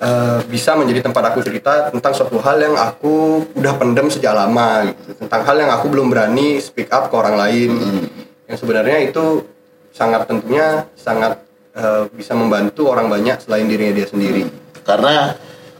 uh, 0.05 0.39
bisa 0.45 0.77
menjadi 0.77 1.09
tempat 1.09 1.33
aku 1.33 1.41
cerita 1.41 1.89
tentang 1.89 2.13
suatu 2.13 2.37
hal 2.45 2.61
yang 2.61 2.77
aku 2.77 3.43
udah 3.57 3.75
pendem 3.81 4.13
sejak 4.13 4.37
lama 4.37 4.93
gitu. 4.93 5.25
tentang 5.25 5.43
hal 5.49 5.57
yang 5.57 5.71
aku 5.73 5.89
belum 5.89 6.13
berani 6.13 6.61
speak 6.61 6.93
up 6.93 7.09
ke 7.09 7.15
orang 7.17 7.41
lain. 7.41 7.71
Yang 8.45 8.61
sebenarnya 8.61 9.09
itu 9.09 9.49
sangat 9.97 10.29
tentunya 10.29 10.85
sangat 10.95 11.41
uh, 11.73 12.05
bisa 12.13 12.37
membantu 12.37 12.93
orang 12.93 13.09
banyak 13.09 13.41
selain 13.41 13.65
dirinya 13.65 13.97
dia 13.97 14.07
sendiri. 14.07 14.45
Karena 14.85 15.33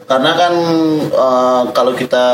karena 0.05 0.37
kan 0.37 0.55
eh, 1.01 1.63
kalau 1.73 1.97
kita 1.97 2.27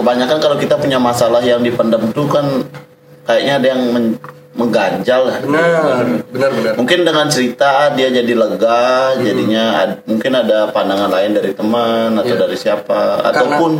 kebanyakan 0.00 0.40
kalau 0.40 0.56
kita 0.56 0.80
punya 0.80 0.96
masalah 0.96 1.44
yang 1.44 1.60
dipendam 1.60 2.00
itu 2.08 2.24
kan 2.32 2.64
kayaknya 3.28 3.54
ada 3.60 3.66
yang 3.76 3.82
men- 3.92 4.20
mengganjal. 4.58 5.20
Lah. 5.24 5.38
benar 5.40 6.02
benar 6.28 6.50
benar. 6.50 6.72
Mungkin 6.74 6.98
dengan 7.02 7.26
cerita 7.26 7.94
dia 7.94 8.10
jadi 8.10 8.32
lega 8.34 8.82
jadinya 9.16 9.64
ad- 9.78 10.02
mungkin 10.04 10.34
ada 10.34 10.66
pandangan 10.68 11.08
lain 11.08 11.30
dari 11.32 11.54
teman 11.54 12.12
atau 12.12 12.34
Iya. 12.34 12.42
dari 12.42 12.56
siapa. 12.58 13.22
Karena- 13.22 13.30
ataupun 13.30 13.70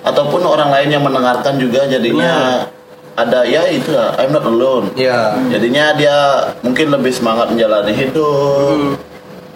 ataupun 0.00 0.40
orang 0.40 0.70
lain 0.70 0.88
yang 0.90 1.02
mendengarkan 1.02 1.58
juga 1.58 1.84
jadinya 1.84 2.62
ada 3.12 3.42
ya 3.42 3.66
itu 3.66 3.90
lah 3.90 4.14
I'm 4.16 4.30
not 4.30 4.46
alone. 4.46 4.94
Ya 4.94 5.34
jadinya 5.50 5.92
dia 5.92 6.16
mungkin 6.62 6.88
lebih 6.88 7.10
semangat 7.10 7.50
menjalani 7.50 7.90
hidup. 7.90 8.96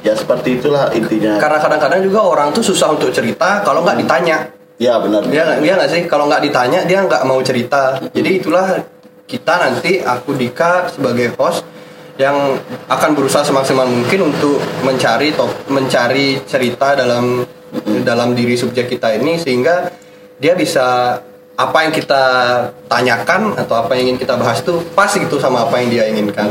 Ya 0.04 0.12
seperti 0.12 0.59
itulah 0.59 0.93
intinya. 0.93 1.38
Karena 1.38 1.57
kadang-kadang 1.57 2.02
juga 2.02 2.21
orang 2.21 2.52
tuh 2.52 2.61
susah 2.61 2.93
untuk 2.93 3.09
cerita 3.09 3.62
kalau 3.62 3.81
nggak 3.81 4.04
ditanya. 4.04 4.52
Ya 4.76 4.99
benar. 4.99 5.23
Dia 5.25 5.47
nggak 5.47 5.59
dia 5.62 5.73
nggak 5.78 5.88
sih? 5.88 6.02
Kalau 6.04 6.26
nggak 6.26 6.43
ditanya 6.43 6.83
dia 6.83 6.99
nggak 7.00 7.23
mau 7.23 7.38
cerita. 7.40 8.02
Jadi 8.11 8.31
itulah 8.37 8.75
kita 9.25 9.54
nanti 9.57 10.04
aku 10.04 10.37
Dika 10.37 10.93
sebagai 10.93 11.33
host 11.40 11.64
yang 12.14 12.61
akan 12.87 13.11
berusaha 13.19 13.43
semaksimal 13.43 13.90
mungkin 13.90 14.31
untuk 14.31 14.62
mencari 14.87 15.35
top, 15.35 15.50
mencari 15.66 16.38
cerita 16.47 16.95
dalam 16.95 17.43
dalam 18.07 18.38
diri 18.38 18.54
subjek 18.54 18.87
kita 18.87 19.19
ini 19.19 19.43
sehingga 19.43 19.90
dia 20.38 20.54
bisa 20.54 21.19
apa 21.54 21.78
yang 21.87 21.93
kita 21.95 22.23
tanyakan 22.90 23.54
atau 23.54 23.75
apa 23.78 23.95
yang 23.99 24.11
ingin 24.11 24.19
kita 24.23 24.35
bahas 24.38 24.62
tuh 24.62 24.83
pas 24.95 25.11
gitu 25.11 25.38
sama 25.43 25.66
apa 25.66 25.83
yang 25.83 25.88
dia 25.90 26.04
inginkan. 26.11 26.50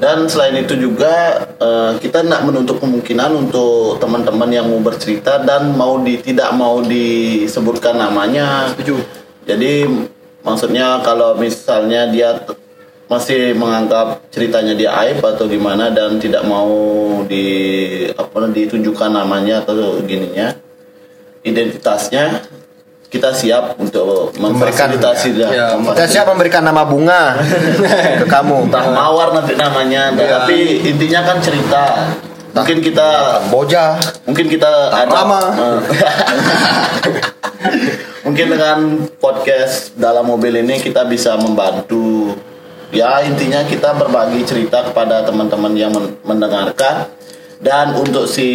Dan 0.00 0.24
selain 0.32 0.56
itu 0.56 0.80
juga 0.80 1.44
eh, 1.60 1.92
kita 2.00 2.24
nak 2.24 2.48
menutup 2.48 2.80
kemungkinan 2.80 3.36
untuk 3.36 4.00
teman-teman 4.00 4.48
yang 4.48 4.64
mau 4.64 4.80
bercerita 4.80 5.44
dan 5.44 5.76
mau 5.76 6.00
di 6.00 6.16
tidak 6.24 6.56
mau 6.56 6.80
disebutkan 6.80 8.00
namanya. 8.00 8.72
Setuju. 8.72 8.96
Jadi 9.44 9.84
maksudnya 10.40 11.00
kalau 11.00 11.34
misalnya 11.34 12.06
dia 12.06 12.38
masih 13.06 13.52
menganggap 13.54 14.22
ceritanya 14.30 14.72
dia 14.72 14.90
aib 15.02 15.18
atau 15.18 15.44
gimana 15.44 15.90
dan 15.90 16.16
tidak 16.16 16.46
mau 16.46 16.70
di 17.26 17.44
apa 18.14 18.46
ditunjukkan 18.46 19.10
namanya 19.10 19.60
atau 19.60 19.98
gininya 20.00 20.54
identitasnya 21.42 22.40
kita 23.10 23.34
siap 23.34 23.74
untuk 23.74 24.30
Memberikan- 24.38 24.94
memfasilitasi 24.94 25.28
dia. 25.34 25.48
ya, 25.50 25.66
Kita 25.74 26.06
siap 26.06 26.30
memberikan 26.30 26.62
nama 26.62 26.86
bunga 26.86 27.34
ke 28.22 28.24
kamu. 28.24 28.70
Entah 28.70 28.86
mawar 28.94 29.34
nanti 29.34 29.58
namanya, 29.58 30.14
Ya. 30.14 30.38
tapi 30.38 30.78
intinya 30.86 31.26
kan 31.26 31.42
cerita. 31.42 32.06
Mungkin 32.54 32.78
kita 32.78 33.42
Boja. 33.50 33.98
mungkin 34.22 34.46
kita 34.46 34.94
ada 34.94 35.10
Rama. 35.10 35.42
Mungkin 38.20 38.46
dengan 38.48 38.78
podcast 39.16 39.96
dalam 39.96 40.24
mobil 40.24 40.60
ini 40.60 40.76
kita 40.76 41.04
bisa 41.04 41.36
membantu 41.36 42.36
ya 42.90 43.22
intinya 43.22 43.64
kita 43.64 43.96
berbagi 43.96 44.44
cerita 44.44 44.82
kepada 44.82 45.22
teman-teman 45.22 45.72
yang 45.72 45.88
men- 45.88 46.18
mendengarkan 46.20 47.06
dan 47.56 47.94
untuk 47.94 48.26
si 48.26 48.48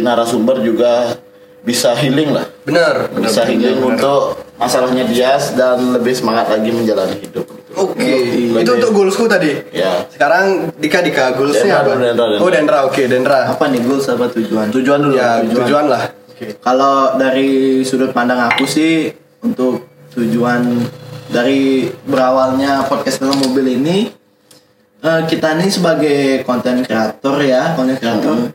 narasumber 0.00 0.58
juga 0.58 1.14
bisa 1.60 1.92
healing 1.92 2.32
lah 2.32 2.48
benar 2.64 3.12
benar 3.12 3.28
bisa 3.28 3.44
healing 3.44 3.84
untuk 3.84 4.40
masalahnya 4.56 5.04
dia 5.04 5.36
dan 5.52 5.92
lebih 5.92 6.16
semangat 6.16 6.48
lagi 6.48 6.72
menjalani 6.72 7.20
hidup 7.20 7.44
Oke, 7.70 8.02
Lebih- 8.02 8.60
itu 8.60 8.70
untuk 8.76 8.90
goalsku 8.92 9.24
tadi. 9.24 9.54
ya 9.70 10.02
Sekarang 10.10 10.74
Dika 10.74 11.00
Dika 11.00 11.32
goalsnya 11.32 11.80
apa? 11.80 11.94
Dendra, 11.94 12.12
Dendra. 12.12 12.42
Oh 12.42 12.50
Dendra, 12.50 12.78
oke 12.82 13.02
Dendra. 13.06 13.40
Apa 13.46 13.70
nih 13.70 13.80
goals 13.80 14.10
apa 14.10 14.26
tujuan? 14.26 14.68
tujuan 14.68 14.98
dulu 15.00 15.14
Ya 15.14 15.38
tujuan 15.40 15.86
lah. 15.86 16.10
Kalau 16.40 17.20
dari 17.20 17.80
sudut 17.84 18.16
pandang 18.16 18.40
aku 18.40 18.64
sih 18.64 19.12
untuk 19.44 19.84
tujuan 20.16 20.64
dari 21.30 21.86
berawalnya 22.02 22.88
podcast 22.88 23.22
dalam 23.22 23.38
mobil 23.38 23.78
ini 23.78 24.10
eh, 25.00 25.20
kita 25.28 25.54
ini 25.60 25.70
sebagai 25.70 26.42
konten 26.42 26.82
kreator 26.82 27.38
ya 27.40 27.76
konten 27.78 27.94
kreator 27.96 28.50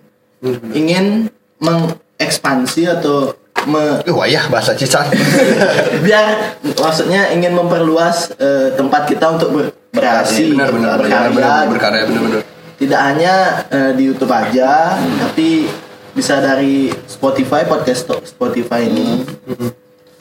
ingin 0.75 1.31
mengekspansi 1.63 2.91
atau 2.91 3.31
me- 3.65 4.03
Wah 4.11 4.27
ya 4.27 4.45
bahasa 4.51 4.75
Cisan. 4.75 5.07
biar 6.05 6.59
maksudnya 6.75 7.31
ingin 7.31 7.55
memperluas 7.55 8.35
eh, 8.35 8.75
tempat 8.75 9.07
kita 9.07 9.39
untuk 9.39 9.55
berkreasi 9.55 10.53
benar 10.53 10.69
benar 10.75 10.99
benar 10.99 10.99
berkarya 10.99 11.31
benar 11.31 11.61
gitu. 11.63 11.71
berkarya 11.71 12.03
benar 12.05 12.21
benar 12.27 12.41
tidak 12.75 13.01
hanya 13.07 13.33
eh, 13.71 13.91
di 13.95 14.03
YouTube 14.11 14.33
aja 14.35 14.99
tapi 15.23 15.71
bisa 16.15 16.39
dari 16.39 16.87
Spotify 17.05 17.61
podcast 17.63 18.07
Spotify 18.25 18.87
ini 18.87 19.21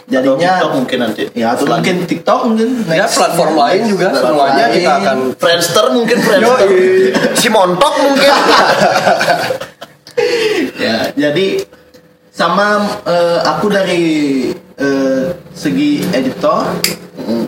Atau 0.05 0.37
jadinya 0.37 0.51
TikTok 0.59 0.73
mungkin 0.75 0.99
nanti. 1.01 1.23
ya 1.33 1.55
atau 1.55 1.65
mungkin 1.65 1.97
TikTok 2.05 2.41
mungkin 2.45 2.69
ya 2.85 3.07
next- 3.07 3.17
platform 3.17 3.53
lain 3.55 3.81
juga 3.89 4.07
platform 4.11 4.27
semuanya 4.29 4.65
lain. 4.65 4.75
kita 4.77 4.93
akan 4.93 5.19
Friendster 5.35 5.85
mungkin 5.91 6.17
Friendster. 6.27 6.69
si 7.33 7.49
Montok 7.49 7.95
mungkin. 8.03 8.29
ya 10.77 10.97
jadi 11.15 11.47
sama 12.31 12.69
eh, 13.07 13.39
aku 13.41 13.67
dari 13.69 14.05
eh, 14.77 15.25
segi 15.53 16.03
editor 16.11 16.67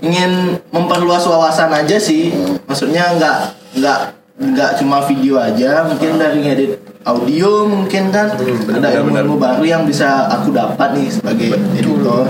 ingin 0.01 0.57
memperluas 0.71 1.27
wawasan 1.27 1.75
aja 1.75 1.99
sih 1.99 2.31
maksudnya 2.65 3.11
nggak 3.13 3.37
nggak 3.77 3.99
nggak 4.39 4.71
cuma 4.79 5.03
video 5.03 5.37
aja 5.37 5.85
mungkin 5.85 6.17
dari 6.17 6.39
ngedit 6.41 6.73
audio 7.07 7.71
mungkin 7.71 8.11
kan. 8.11 8.35
Benar, 8.35 8.83
ada 8.83 9.01
benar, 9.01 9.23
ilmu 9.23 9.39
baru 9.39 9.63
yang 9.63 9.83
bisa 9.87 10.27
aku 10.27 10.51
dapat 10.51 10.99
nih 10.99 11.09
sebagai 11.09 11.55
editor. 11.79 12.27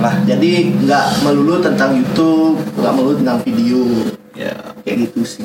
Lah 0.00 0.14
jadi 0.24 0.72
nggak 0.80 1.06
melulu 1.28 1.60
tentang 1.60 2.00
YouTube 2.00 2.56
nggak 2.80 2.92
melulu 2.96 3.14
tentang 3.20 3.38
video. 3.44 3.80
Ya. 4.32 4.56
kayak 4.82 5.12
gitu 5.12 5.20
sih. 5.28 5.44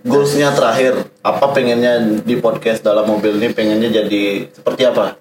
Goalsnya 0.00 0.56
terakhir, 0.56 1.12
apa 1.20 1.44
pengennya 1.52 2.24
di 2.24 2.40
podcast 2.40 2.80
dalam 2.80 3.04
mobil 3.04 3.36
ini? 3.36 3.52
Pengennya 3.52 3.92
jadi 3.92 4.48
seperti 4.48 4.88
apa? 4.88 5.20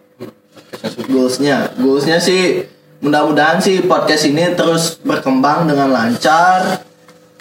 goalsnya. 1.11 1.75
Goalsnya 1.75 2.23
sih 2.23 2.63
mudah-mudahan 3.03 3.59
sih 3.59 3.83
podcast 3.83 4.27
ini 4.27 4.55
terus 4.55 4.99
berkembang 5.03 5.67
dengan 5.67 5.91
lancar 5.91 6.83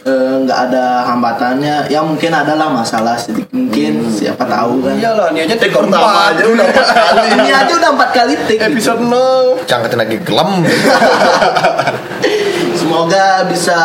Eh, 0.06 0.34
nggak 0.46 0.58
ada 0.70 1.02
hambatannya. 1.10 1.90
Ya 1.90 2.00
mungkin 2.06 2.30
adalah 2.30 2.70
masalah 2.70 3.18
sedikit. 3.18 3.50
Mungkin 3.50 4.06
siapa 4.14 4.46
tahu 4.46 4.86
kan. 4.86 4.94
Iyalah 4.94 5.34
ini 5.34 5.42
aja 5.42 5.58
Take 5.58 5.74
take 5.74 5.74
pertama 5.74 6.10
aja 6.30 6.42
udah 6.46 6.64
empat 6.70 6.86
kali. 6.86 7.26
ini 7.34 7.50
aja 7.50 7.72
udah 7.74 7.90
empat 7.98 8.10
kali 8.14 8.34
take 8.46 8.62
gitu. 8.62 8.70
episode 8.78 9.02
0 9.02 9.66
Cangketin 9.66 9.98
lagi 9.98 10.16
gelem. 10.22 10.50
semoga 12.80 13.26
bisa 13.50 13.78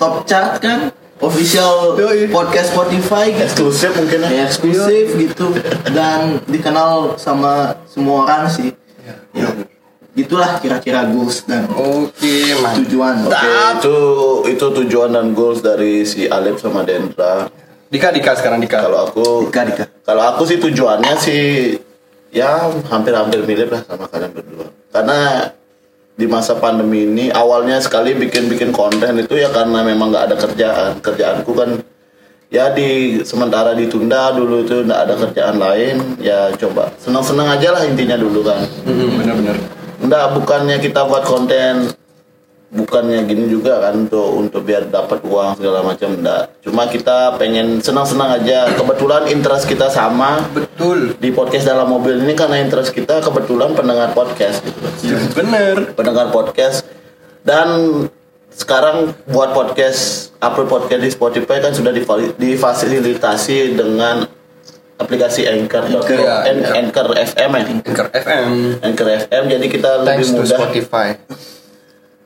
top 0.00 0.24
chart 0.24 0.64
kan. 0.64 0.88
Official 1.20 1.96
Yoi. 2.00 2.32
podcast 2.32 2.72
Spotify 2.72 3.32
gitu. 3.36 3.44
Eksklusif 3.44 3.92
mungkin 4.00 4.24
ya. 4.24 4.28
Ya, 4.32 4.42
eksklusif 4.48 5.06
gitu. 5.12 5.52
Dan 5.96 6.40
dikenal 6.48 7.20
sama 7.20 7.76
semua 7.84 8.24
orang 8.24 8.48
sih. 8.48 8.72
Ya 9.36 9.52
gitulah 10.14 10.62
kira-kira 10.62 11.10
goals 11.10 11.42
dan 11.42 11.66
oke 11.74 12.34
mantap 12.62 12.86
tujuan 12.86 13.14
Oke, 13.26 13.50
itu 13.50 13.96
itu 14.54 14.66
tujuan 14.82 15.10
dan 15.10 15.34
goals 15.34 15.58
dari 15.58 16.06
si 16.06 16.30
Alif 16.30 16.62
sama 16.62 16.86
Dendra. 16.86 17.50
Dika 17.90 18.14
Dika 18.14 18.38
sekarang 18.38 18.62
Dika 18.62 18.78
Kalau 18.78 19.10
aku 19.10 19.50
Dika, 19.50 19.62
Dika. 19.66 19.84
Kalau 20.06 20.22
aku 20.22 20.46
sih 20.46 20.62
tujuannya 20.62 21.14
sih 21.18 21.42
ya 22.30 22.70
hampir-hampir 22.90 23.42
mirip 23.42 23.74
lah 23.74 23.82
sama 23.82 24.06
kalian 24.06 24.30
berdua. 24.30 24.66
Karena 24.94 25.50
di 26.14 26.26
masa 26.30 26.54
pandemi 26.62 27.10
ini 27.10 27.34
awalnya 27.34 27.82
sekali 27.82 28.14
bikin-bikin 28.14 28.70
konten 28.70 29.18
itu 29.18 29.34
ya 29.34 29.50
karena 29.50 29.82
memang 29.82 30.14
nggak 30.14 30.24
ada 30.30 30.36
kerjaan. 30.38 31.02
Kerjaanku 31.02 31.50
kan 31.58 31.82
ya 32.54 32.70
di 32.70 33.18
sementara 33.26 33.74
ditunda 33.74 34.30
dulu 34.30 34.62
itu 34.62 34.86
nggak 34.86 35.00
ada 35.10 35.14
kerjaan 35.26 35.58
lain 35.58 36.22
ya 36.22 36.54
coba 36.54 36.94
senang-senang 37.02 37.50
aja 37.50 37.74
lah 37.74 37.82
intinya 37.82 38.14
dulu 38.14 38.46
kan. 38.46 38.62
Hmm, 38.86 39.18
benar-benar 39.18 39.73
Enggak, 40.04 40.36
bukannya 40.36 40.76
kita 40.84 41.08
buat 41.08 41.24
konten 41.24 41.88
bukannya 42.74 43.22
gini 43.30 43.46
juga 43.46 43.78
kan 43.78 43.94
untuk 44.02 44.34
untuk 44.34 44.66
biar 44.66 44.90
dapat 44.90 45.22
uang 45.22 45.56
segala 45.56 45.86
macam 45.86 46.10
enggak. 46.10 46.50
Cuma 46.60 46.90
kita 46.90 47.38
pengen 47.38 47.78
senang-senang 47.78 48.42
aja. 48.42 48.66
Kebetulan 48.74 49.30
interest 49.30 49.70
kita 49.70 49.88
sama 49.88 50.42
betul 50.50 51.14
di 51.16 51.30
podcast 51.30 51.70
dalam 51.70 51.86
mobil 51.86 52.18
ini 52.20 52.34
karena 52.34 52.58
interest 52.60 52.90
kita 52.90 53.22
kebetulan 53.22 53.72
pendengar 53.78 54.10
podcast 54.12 54.60
gitu. 54.60 55.14
bener 55.38 55.94
Pendengar 55.94 56.34
podcast 56.34 56.82
dan 57.46 57.68
sekarang 58.54 59.14
buat 59.30 59.50
podcast 59.54 60.30
upload 60.38 60.70
podcast 60.70 61.02
di 61.02 61.10
Spotify 61.10 61.58
kan 61.58 61.74
sudah 61.74 61.90
difa- 61.90 62.34
difasilitasi 62.38 63.74
dengan 63.74 64.26
aplikasi 65.04 65.44
Anchor 65.44 65.84
Anchor, 65.84 66.16
ya, 66.16 66.42
An- 66.42 66.64
Anchor. 66.64 66.74
Anchor 66.74 67.08
FM 67.14 67.50
ya. 67.52 67.62
Anchor 67.84 68.06
FM 68.10 68.46
Anchor 68.80 69.08
FM 69.20 69.42
jadi 69.48 69.66
kita 69.68 69.90
Thanks 70.02 70.26
lebih 70.26 70.26
to 70.26 70.40
mudah 70.42 70.58
Spotify. 70.58 71.08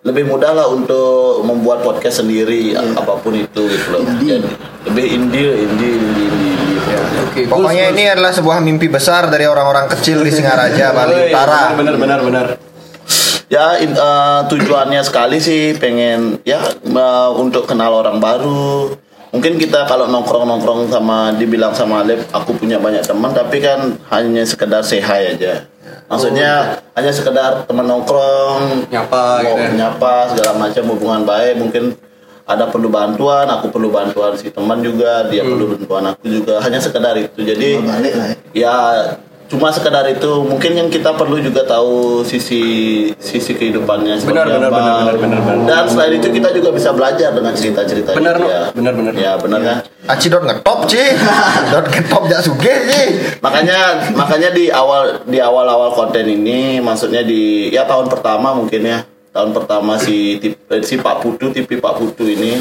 lebih 0.00 0.24
mudah 0.24 0.52
lah 0.52 0.66
untuk 0.68 1.42
membuat 1.42 1.82
podcast 1.82 2.22
sendiri 2.22 2.72
apa 2.72 3.18
pun 3.18 3.34
itu 3.34 3.62
gitu 3.66 3.86
loh 3.90 4.00
Indie. 4.00 4.38
Jadi, 4.38 4.48
lebih 4.86 5.06
indie 5.10 5.50
indie 5.58 5.92
indie, 5.92 6.24
indie, 6.24 6.54
indie. 6.54 6.78
oke 7.20 7.40
Pokoknya 7.46 7.84
ini 7.90 8.06
adalah 8.06 8.30
sebuah 8.30 8.58
mimpi 8.58 8.86
besar 8.86 9.26
dari 9.26 9.44
orang-orang 9.44 9.90
kecil 9.90 10.22
di 10.22 10.30
Singaraja, 10.30 10.90
Bali 10.96 11.28
Utara. 11.28 11.74
benar 11.74 11.96
benar 11.96 12.20
benar 12.22 12.46
ya 13.48 13.76
in- 13.76 13.96
eh, 13.96 14.40
tujuannya 14.46 15.02
sekali 15.02 15.40
sih 15.40 15.72
pengen 15.74 16.40
ya 16.42 16.60
eh, 16.78 17.28
untuk 17.34 17.64
kenal 17.64 17.96
orang 17.96 18.16
baru 18.18 18.92
mungkin 19.28 19.60
kita 19.60 19.84
kalau 19.84 20.08
nongkrong 20.08 20.48
nongkrong 20.48 20.88
sama 20.88 21.36
dibilang 21.36 21.72
sama 21.72 22.00
Alep 22.00 22.24
aku 22.32 22.56
punya 22.56 22.80
banyak 22.80 23.04
teman 23.04 23.30
tapi 23.30 23.60
kan 23.60 23.96
hanya 24.08 24.42
sekedar 24.42 24.80
hi 24.82 25.36
aja 25.36 25.68
maksudnya 26.08 26.80
hanya 26.96 27.12
sekedar 27.12 27.64
teman 27.64 27.84
nongkrong 27.84 28.88
Nyapa 28.88 29.44
gitu 29.44 29.60
ya. 29.60 29.68
nyapa 29.76 30.32
segala 30.32 30.52
macam 30.56 30.82
hubungan 30.88 31.22
baik 31.24 31.54
mungkin 31.60 31.84
ada 32.48 32.64
perlu 32.64 32.88
bantuan 32.88 33.44
aku 33.44 33.68
perlu 33.68 33.92
bantuan 33.92 34.32
si 34.32 34.48
teman 34.48 34.80
juga 34.80 35.28
dia 35.28 35.44
Hmm. 35.44 35.52
perlu 35.52 35.76
bantuan 35.76 36.04
aku 36.08 36.24
juga 36.24 36.54
hanya 36.64 36.80
sekedar 36.80 37.12
itu 37.14 37.40
jadi 37.44 37.84
lah 37.84 37.96
ya. 38.56 38.76
Ya 39.48 39.56
cuma 39.56 39.72
sekedar 39.72 40.04
itu 40.06 40.44
mungkin 40.44 40.76
yang 40.76 40.88
kita 40.92 41.16
perlu 41.16 41.40
juga 41.40 41.64
tahu 41.64 42.20
sisi 42.20 42.60
sisi 43.16 43.56
kehidupannya 43.56 44.20
Benar, 44.20 44.44
benar, 44.44 44.68
benar, 44.68 44.68
benar, 44.68 45.14
benar, 45.16 45.40
benar. 45.40 45.64
dan 45.64 45.84
selain 45.88 46.20
itu 46.20 46.28
kita 46.28 46.52
juga 46.52 46.68
bisa 46.68 46.92
belajar 46.92 47.32
dengan 47.32 47.56
cerita 47.56 47.80
cerita 47.82 48.12
Benar, 48.12 48.36
no. 48.36 48.44
ya 48.44 48.62
Benar, 48.76 48.92
benar. 48.92 49.12
ya 49.16 49.32
benar 49.40 49.60
kan 49.64 49.78
Aci 50.08 50.28
dot 50.28 50.44
ngetop 50.44 50.88
Ci. 50.88 51.00
dot 51.72 51.84
ngetop 51.88 52.22
jak 52.28 52.40
suge 52.44 52.74
Ci. 52.92 53.02
makanya 53.40 54.12
makanya 54.12 54.52
di 54.52 54.68
awal 54.68 55.24
di 55.24 55.40
awal 55.40 55.64
awal 55.64 55.90
konten 55.96 56.28
ini 56.28 56.84
maksudnya 56.84 57.24
di 57.24 57.72
ya 57.72 57.88
tahun 57.88 58.12
pertama 58.12 58.52
mungkin 58.52 58.84
ya 58.84 59.00
tahun 59.32 59.52
pertama 59.52 59.96
si 60.00 60.36
tip, 60.40 60.60
eh, 60.68 60.84
si 60.84 61.00
Pak 61.00 61.24
Putu 61.24 61.52
TV 61.52 61.80
Pak 61.80 61.96
Putu 61.96 62.28
ini 62.28 62.60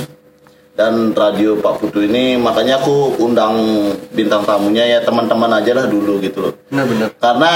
dan 0.77 1.11
radio 1.17 1.57
Pak 1.57 1.81
Putu 1.81 2.05
ini 2.05 2.37
makanya 2.37 2.77
aku 2.77 3.17
undang 3.17 3.57
bintang 4.13 4.45
tamunya 4.45 4.85
ya 4.85 4.99
teman-teman 5.01 5.49
aja 5.57 5.73
lah 5.73 5.89
dulu 5.89 6.21
gitu 6.21 6.45
loh. 6.45 6.53
Benar 6.69 6.85
benar. 6.85 7.09
Karena 7.17 7.51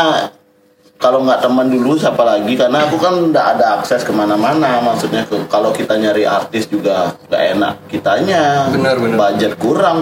kalau 0.97 1.21
nggak 1.25 1.41
teman 1.41 1.69
dulu 1.69 1.93
siapa 2.01 2.21
lagi? 2.25 2.57
Karena 2.57 2.89
aku 2.89 2.97
kan 2.97 3.13
nggak 3.29 3.47
ada 3.57 3.77
akses 3.77 4.01
ke 4.01 4.09
mana-mana 4.09 4.81
maksudnya 4.81 5.25
ke, 5.29 5.37
kalau 5.49 5.69
kita 5.69 6.01
nyari 6.01 6.25
artis 6.25 6.65
juga 6.65 7.13
nggak 7.29 7.43
enak 7.57 7.73
kitanya. 7.93 8.69
Benar, 8.73 8.97
benar. 8.97 9.17
budget 9.29 9.53
kurang 9.61 10.01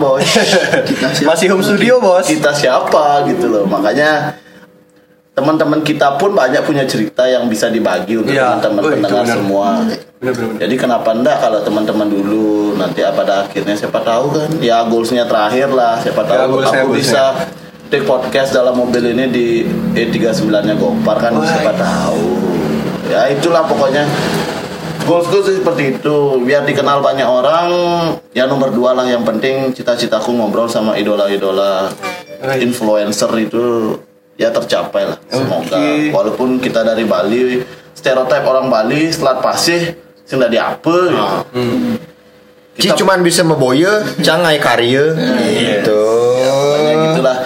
kita 0.87 1.07
siap 1.19 1.27
masih 1.35 1.47
home 1.51 1.63
studio 1.63 1.99
bos. 1.99 2.23
Kita 2.23 2.55
siapa 2.55 3.27
gitu 3.27 3.51
loh. 3.51 3.67
Makanya 3.67 4.39
teman-teman 5.39 5.79
kita 5.79 6.19
pun 6.19 6.35
banyak 6.35 6.59
punya 6.67 6.83
cerita 6.83 7.23
yang 7.23 7.47
bisa 7.47 7.71
dibagi 7.71 8.19
untuk 8.19 8.35
Iya, 8.35 8.59
teman-teman 8.59 8.83
oh, 8.83 8.91
pendengar 8.99 9.23
benar. 9.23 9.35
semua. 9.39 9.67
Benar 10.19 10.33
benar 10.35 10.47
benar. 10.51 10.59
jadi 10.59 10.75
kenapa 10.75 11.09
enggak 11.15 11.37
kalau 11.39 11.59
teman-teman 11.63 12.07
dulu 12.11 12.47
nanti 12.75 12.99
pada 13.07 13.47
akhirnya 13.47 13.71
siapa 13.71 14.03
tahu 14.03 14.25
kan? 14.35 14.49
Ya 14.59 14.83
goalsnya 14.83 15.23
terakhir 15.23 15.71
lah 15.71 15.95
siapa 16.03 16.27
Ya, 16.27 16.43
tahu 16.43 16.59
goalsnya, 16.59 16.81
aku 16.83 16.89
bisa 16.91 17.23
take 17.87 18.03
podcast 18.03 18.51
dalam 18.51 18.75
mobil 18.75 19.15
ini 19.15 19.25
di 19.31 19.47
E39 19.95 20.43
nya 20.67 20.75
Gopar 20.75 21.17
kan 21.23 21.31
Wah. 21.33 21.47
siapa 21.47 21.71
tahu. 21.71 22.27
Ya 23.07 23.31
itulah 23.31 23.63
pokoknya. 23.63 24.03
Goalsku 25.07 25.41
sih 25.41 25.55
seperti 25.57 25.97
itu. 25.97 26.17
Biar 26.43 26.67
dikenal 26.67 26.99
banyak 26.99 27.25
orang 27.25 27.67
ya 28.29 28.45
nomor 28.45 28.69
dua 28.69 28.93
lah 28.93 29.07
yang 29.07 29.23
penting 29.23 29.71
cita-citaku 29.71 30.35
ngobrol 30.35 30.67
sama 30.67 30.99
idola-idola 30.99 31.89
influencer 32.59 33.31
itu 33.39 33.95
ya 34.39 34.49
tercapai 34.55 35.03
lah 35.03 35.19
semoga 35.27 35.75
Oke. 35.75 36.15
walaupun 36.15 36.49
kita 36.63 36.87
dari 36.87 37.03
Bali 37.03 37.59
stereotip 37.91 38.47
orang 38.47 38.71
Bali 38.71 39.11
selat 39.11 39.43
pasih 39.43 39.99
sing 40.23 40.39
dari 40.39 40.55
apa 40.55 40.95
gitu. 41.11 41.19
Ah. 41.19 41.43
Ci 42.79 42.87
cuman 42.95 43.19
bisa 43.19 43.43
meboye, 43.43 43.91
cangai 44.23 44.55
karya. 44.55 45.11
Gitu. 45.51 46.01
Pokoknya 46.39 46.93
gitulah 47.11 47.37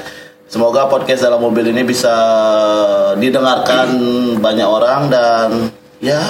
semoga 0.46 0.86
podcast 0.86 1.26
dalam 1.26 1.42
mobil 1.42 1.74
ini 1.74 1.82
bisa 1.82 2.14
didengarkan 3.18 3.90
banyak 4.38 4.68
orang 4.70 5.10
dan 5.10 5.74
ya 5.98 6.22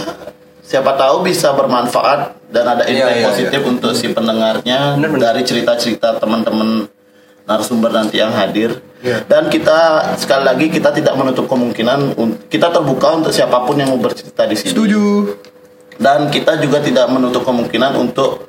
siapa 0.64 0.96
tahu 0.96 1.28
bisa 1.28 1.52
bermanfaat 1.52 2.40
dan 2.48 2.64
ada 2.64 2.88
Iya, 2.88 3.12
impact 3.12 3.18
iya, 3.20 3.26
positif 3.28 3.62
untuk 3.68 3.92
si 3.92 4.08
pendengarnya 4.16 4.96
Bener, 4.96 5.10
bener. 5.12 5.22
dari 5.28 5.42
cerita-cerita 5.44 6.24
teman-teman 6.24 6.88
narasumber 7.44 7.92
nanti 7.92 8.18
yang 8.18 8.32
hadir. 8.32 8.80
Iya. 9.00 9.24
Dan 9.24 9.48
kita 9.48 9.76
sekali 10.16 10.44
lagi 10.44 10.66
kita 10.68 10.90
tidak 10.90 11.14
menutup 11.14 11.46
kemungkinan 11.46 12.16
un- 12.16 12.40
kita 12.48 12.72
terbuka 12.72 13.12
untuk 13.14 13.32
siapa 13.32 13.62
pun 13.62 13.76
yang 13.76 13.92
mau 13.92 14.00
bercerita 14.00 14.48
di 14.48 14.56
sini. 14.56 14.72
Setuju. 14.72 15.04
Dan 15.94 16.28
kita 16.28 16.58
juga 16.58 16.80
tidak 16.80 17.06
menutup 17.08 17.44
kemungkinan 17.44 18.00
untuk 18.00 18.48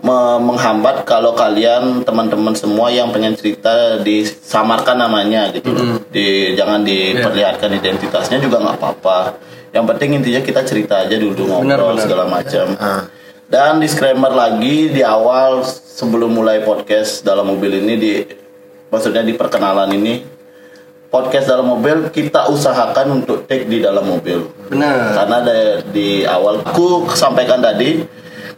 me- 0.00 0.40
menghambat 0.42 1.04
kalau 1.04 1.32
kalian 1.32 2.00
teman-teman 2.00 2.52
semua 2.52 2.88
yang 2.88 3.08
pengen 3.08 3.36
cerita 3.36 4.00
disamarkan 4.00 4.96
namanya 4.98 5.52
gitu. 5.52 5.70
Di 6.08 6.52
jangan 6.54 6.80
diperlihatkan 6.80 7.70
identitasnya 7.70 8.40
juga 8.40 8.58
nggak 8.58 8.76
apa-apa. 8.76 9.36
Yang 9.70 9.84
penting 9.90 10.10
intinya 10.14 10.40
kita 10.40 10.60
cerita 10.62 10.94
aja 11.02 11.16
dulu 11.18 11.44
Benar, 11.60 11.76
ngobrol 11.76 11.92
benar. 11.92 12.02
segala 12.02 12.24
macam. 12.24 12.66
Ah. 12.78 13.02
Dan 13.44 13.78
disclaimer 13.78 14.32
lagi 14.32 14.88
di 14.88 15.04
awal 15.04 15.62
sebelum 15.66 16.32
mulai 16.32 16.60
podcast 16.60 17.22
dalam 17.22 17.46
mobil 17.46 17.78
ini 17.78 17.94
di 17.94 18.12
maksudnya 18.88 19.20
di 19.20 19.34
perkenalan 19.34 19.90
ini 19.92 20.22
podcast 21.06 21.46
dalam 21.46 21.66
mobil 21.68 22.10
kita 22.10 22.50
usahakan 22.50 23.22
untuk 23.22 23.46
take 23.46 23.66
di 23.66 23.78
dalam 23.78 24.02
mobil 24.02 24.50
Benar. 24.66 25.14
karena 25.14 25.38
da- 25.40 25.78
di 25.84 26.22
awal 26.22 26.62
aku 26.62 27.06
sampaikan 27.10 27.58
tadi 27.58 28.02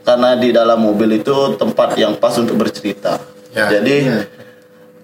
karena 0.00 0.36
di 0.36 0.52
dalam 0.52 0.80
mobil 0.80 1.20
itu 1.20 1.56
tempat 1.56 1.96
yang 1.96 2.16
pas 2.16 2.32
untuk 2.36 2.56
bercerita 2.56 3.20
Ya. 3.52 3.68
jadi 3.72 4.24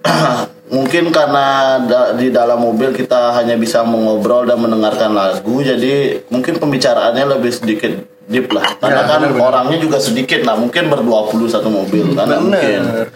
mungkin 0.75 1.09
karena 1.09 1.47
da- 1.81 2.13
di 2.13 2.29
dalam 2.29 2.61
mobil 2.61 2.93
kita 2.93 3.33
hanya 3.33 3.57
bisa 3.57 3.81
mengobrol 3.85 4.45
dan 4.45 4.57
mendengarkan 4.57 5.13
lagu 5.13 5.61
jadi 5.61 6.25
mungkin 6.29 6.57
pembicaraannya 6.57 7.25
lebih 7.37 7.53
sedikit 7.53 7.93
deep 8.33 8.49
lah 8.49 8.65
karena 8.75 8.99
Ya, 8.99 9.07
kan 9.07 9.21
benar. 9.23 9.41
orangnya 9.45 9.79
juga 9.79 10.01
sedikit 10.01 10.41
lah 10.43 10.57
mungkin 10.57 10.89
berdua 10.89 11.29
puluh 11.29 11.47
satu 11.47 11.69
mobil 11.69 12.17
karena 12.17 12.41
mungkin 12.41 12.81
Benar. 12.83 13.07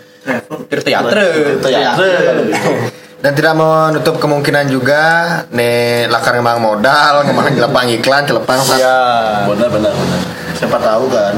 Teater. 0.68 1.16
ya 1.64 1.94
kalau 1.94 2.42
gitu. 2.44 2.70
Dan 3.16 3.32
tidak 3.32 3.54
menutup 3.54 4.20
kemungkinan 4.20 4.68
juga 4.68 5.02
nih 5.48 6.04
lakar 6.06 6.36
ngembang 6.36 6.60
modal, 6.60 7.24
ngembang 7.24 7.48
jelepang 7.50 7.86
iklan, 7.90 8.22
celepang 8.22 8.60
Ya. 8.76 9.00
benar 9.46 9.72
benar 9.72 9.90
benar 9.90 10.20
siapa 10.52 10.76
tahu 10.76 11.04
kan 11.08 11.32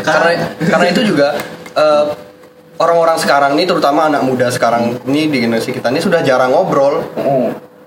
Karena 0.00 0.30
karena 0.60 0.86
itu 0.88 1.00
juga 1.04 1.34
eh, 1.74 2.04
orang-orang 2.76 3.18
sekarang 3.18 3.54
nih 3.54 3.66
terutama 3.66 4.06
anak 4.06 4.22
muda 4.22 4.46
sekarang 4.48 4.98
ini 5.04 5.26
di 5.26 5.38
generasi 5.40 5.70
kita 5.70 5.88
ini 5.88 5.98
sudah 5.98 6.22
jarang 6.22 6.50
ngobrol. 6.50 7.02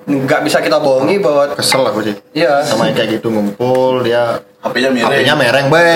Nggak 0.07 0.39
bisa 0.47 0.63
kita 0.63 0.79
bohongi 0.79 1.19
bahwa 1.19 1.51
kesel 1.51 1.83
aku 1.83 1.99
sih. 1.99 2.15
Iya. 2.31 2.63
Sama 2.63 2.87
yang 2.87 2.95
kayak 2.95 3.19
gitu 3.19 3.27
ngumpul 3.27 4.07
dia 4.07 4.39
HP-nya 4.63 4.89
miring 4.89 5.11
HP-nya 5.11 5.35
mereng 5.35 5.65
be. 5.67 5.87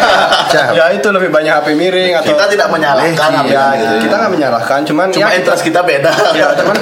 Cah. 0.52 0.66
ya 0.76 0.84
itu 0.94 1.08
lebih 1.10 1.32
banyak 1.32 1.50
HP 1.50 1.68
miring 1.74 2.12
atau 2.14 2.30
kita 2.30 2.44
tidak 2.46 2.68
menyalahkan 2.70 3.30
Eh, 3.42 3.50
ya, 3.50 3.64
gitu. 3.74 3.94
kita 4.06 4.14
nggak 4.14 4.32
menyalahkan 4.32 4.80
cuman 4.86 5.06
cuma 5.10 5.26
ya, 5.26 5.28
interest 5.34 5.62
kita 5.66 5.80
beda 5.82 6.12
ya 6.38 6.54
cuman, 6.62 6.76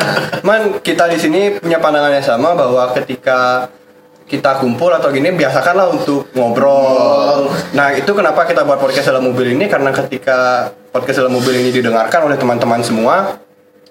cuman 0.45 0.61
kita 0.85 1.09
di 1.09 1.17
sini 1.17 1.41
punya 1.57 1.81
pandangan 1.81 2.13
yang 2.13 2.27
sama 2.27 2.53
bahwa 2.53 2.93
ketika 2.93 3.71
kita 4.25 4.57
kumpul 4.57 4.89
atau 4.89 5.13
gini 5.13 5.33
biasakanlah 5.33 5.93
untuk 5.93 6.33
ngobrol. 6.33 7.53
Nah 7.77 7.93
itu 7.93 8.09
kenapa 8.09 8.45
kita 8.45 8.65
buat 8.65 8.81
podcast 8.81 9.13
dalam 9.13 9.25
mobil 9.25 9.53
ini 9.53 9.69
karena 9.69 9.93
ketika 9.93 10.69
podcast 10.89 11.21
dalam 11.21 11.37
mobil 11.37 11.53
ini 11.55 11.69
didengarkan 11.69 12.25
oleh 12.25 12.41
teman-teman 12.41 12.81
semua, 12.81 13.37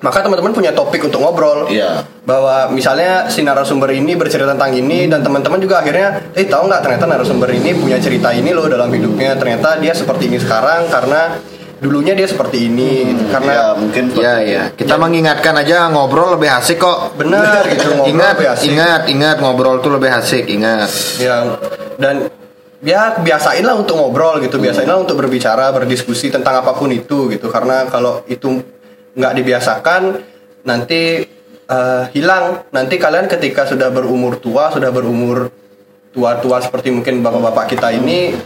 maka 0.04 0.20
teman-teman 0.20 0.52
punya 0.52 0.76
topik 0.76 1.00
untuk 1.08 1.24
ngobrol. 1.24 1.72
Iya. 1.72 2.04
Bahwa 2.28 2.68
misalnya 2.76 3.32
si 3.32 3.40
narasumber 3.40 3.96
ini 3.96 4.20
bercerita 4.20 4.52
tentang 4.52 4.76
ini 4.76 5.08
dan 5.08 5.24
teman-teman 5.24 5.64
juga 5.64 5.80
akhirnya, 5.80 6.36
eh 6.36 6.44
tahu 6.44 6.68
nggak 6.68 6.84
ternyata 6.84 7.08
narasumber 7.08 7.48
ini 7.56 7.72
punya 7.72 7.98
cerita 8.04 8.36
ini 8.36 8.52
loh 8.52 8.68
dalam 8.68 8.92
hidupnya. 8.92 9.40
Ternyata 9.40 9.80
dia 9.80 9.96
seperti 9.96 10.28
ini 10.28 10.38
sekarang 10.44 10.92
karena 10.92 11.40
dulunya 11.80 12.12
dia 12.20 12.28
seperti 12.28 12.68
ini. 12.68 13.16
gitu. 13.16 13.24
ya 13.24 13.32
Karena 13.32 13.56
mungkin 13.80 14.04
Iya 14.12 14.36
iya. 14.44 14.64
Kita 14.76 15.00
mengingatkan 15.00 15.56
aja 15.56 15.88
ngobrol 15.88 16.36
lebih 16.36 16.52
asik 16.52 16.84
kok. 16.84 17.16
benar 17.16 17.64
gitu 17.72 17.96
ngobrol 17.96 18.12
ingat, 18.12 18.36
lebih 18.36 18.50
asik. 18.52 18.66
ingat, 18.68 19.02
ingat 19.08 19.36
ngobrol 19.40 19.80
tuh 19.80 19.92
lebih 19.96 20.12
asik. 20.12 20.44
Ingat. 20.52 20.92
ya 21.24 21.56
dan 21.96 22.28
ya 22.84 23.16
biasain 23.24 23.64
lah 23.64 23.80
untuk 23.80 23.96
ngobrol 23.96 24.44
gitu 24.44 24.60
biasain 24.60 24.84
lah 24.84 25.00
untuk 25.00 25.16
berbicara 25.16 25.72
berdiskusi 25.72 26.28
tentang 26.28 26.60
apa 26.60 26.76
pun 26.76 26.92
itu 26.92 27.32
gitu 27.32 27.48
karena 27.48 27.88
kalau 27.88 28.20
itu 28.28 28.60
nggak 29.14 29.34
dibiasakan 29.40 30.02
nanti 30.66 31.24
eh, 31.70 32.04
hilang. 32.14 32.68
Nanti 32.74 32.96
kalian 32.98 33.30
ketika 33.30 33.66
sudah 33.70 33.90
berumur 33.94 34.38
tua 34.42 34.74
sudah 34.74 34.90
berumur 34.90 35.50
tua-tua 36.14 36.62
seperti 36.62 36.94
mungkin 36.94 37.26
bapak-bapak 37.26 37.74
kita 37.74 37.90
ini 37.90 38.38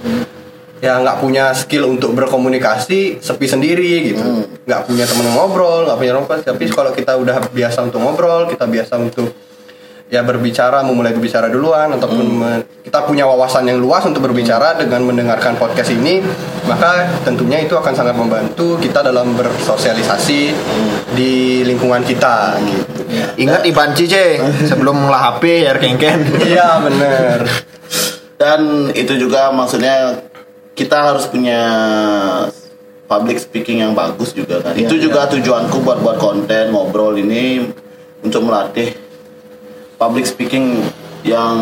ya 0.78 1.02
nggak 1.02 1.20
punya 1.20 1.52
skill 1.58 1.90
untuk 1.90 2.16
berkomunikasi 2.16 3.20
sepi 3.20 3.48
sendiri 3.50 4.14
gitu. 4.14 4.24
Nggak 4.68 4.82
punya 4.88 5.06
temen 5.08 5.28
ngobrol 5.36 5.88
nggak 5.88 5.98
punya 6.00 6.14
ngobrol 6.16 6.40
tapi 6.44 6.64
kalau 6.72 6.92
kita 6.96 7.16
udah 7.18 7.48
biasa 7.52 7.88
untuk 7.88 8.00
ngobrol 8.04 8.52
kita 8.52 8.66
biasa 8.68 8.94
untuk 9.00 9.47
ya 10.08 10.24
berbicara 10.24 10.88
memulai 10.88 11.12
berbicara 11.12 11.52
duluan 11.52 11.92
ataupun 11.92 12.26
me- 12.32 12.64
kita 12.88 13.04
punya 13.04 13.28
wawasan 13.28 13.68
yang 13.68 13.84
luas 13.84 14.08
untuk 14.08 14.24
berbicara 14.24 14.80
dengan 14.80 15.04
mendengarkan 15.04 15.60
podcast 15.60 15.92
ini 15.92 16.24
maka 16.64 17.12
tentunya 17.28 17.60
itu 17.60 17.76
akan 17.76 17.92
sangat 17.92 18.16
membantu 18.16 18.80
kita 18.80 19.04
dalam 19.04 19.36
bersosialisasi 19.36 20.56
di 21.12 21.64
lingkungan 21.68 22.08
kita 22.08 22.56
gitu. 22.64 23.04
Ingat 23.38 23.68
Ibanci 23.68 24.08
C 24.08 24.16
sebelum 24.64 24.96
ngelah 25.08 25.36
HP 25.36 25.44
ya 25.68 25.72
kengken. 25.76 26.20
iya 26.48 26.80
bener. 26.80 27.44
Dan 28.40 28.92
itu 28.96 29.14
juga 29.20 29.52
maksudnya 29.52 30.24
kita 30.72 31.12
harus 31.12 31.28
punya 31.28 31.60
public 33.08 33.40
speaking 33.40 33.84
yang 33.84 33.92
bagus 33.92 34.32
juga 34.32 34.64
kan. 34.64 34.76
Itu 34.76 34.96
juga 35.00 35.28
tujuanku 35.28 35.84
buat 35.84 36.00
buat 36.00 36.18
konten 36.20 36.72
ngobrol 36.72 37.16
ini 37.20 37.68
untuk 38.24 38.44
melatih 38.44 39.07
public 39.98 40.26
speaking 40.26 40.86
yang 41.26 41.58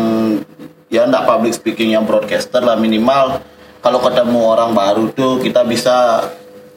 ya 0.86 1.04
enggak 1.04 1.26
public 1.26 1.52
speaking 1.52 1.92
yang 1.92 2.06
broadcaster 2.06 2.62
lah 2.62 2.78
minimal 2.78 3.42
kalau 3.82 3.98
ketemu 3.98 4.38
orang 4.46 4.70
baru 4.72 5.10
tuh 5.10 5.42
kita 5.42 5.66
bisa 5.66 6.22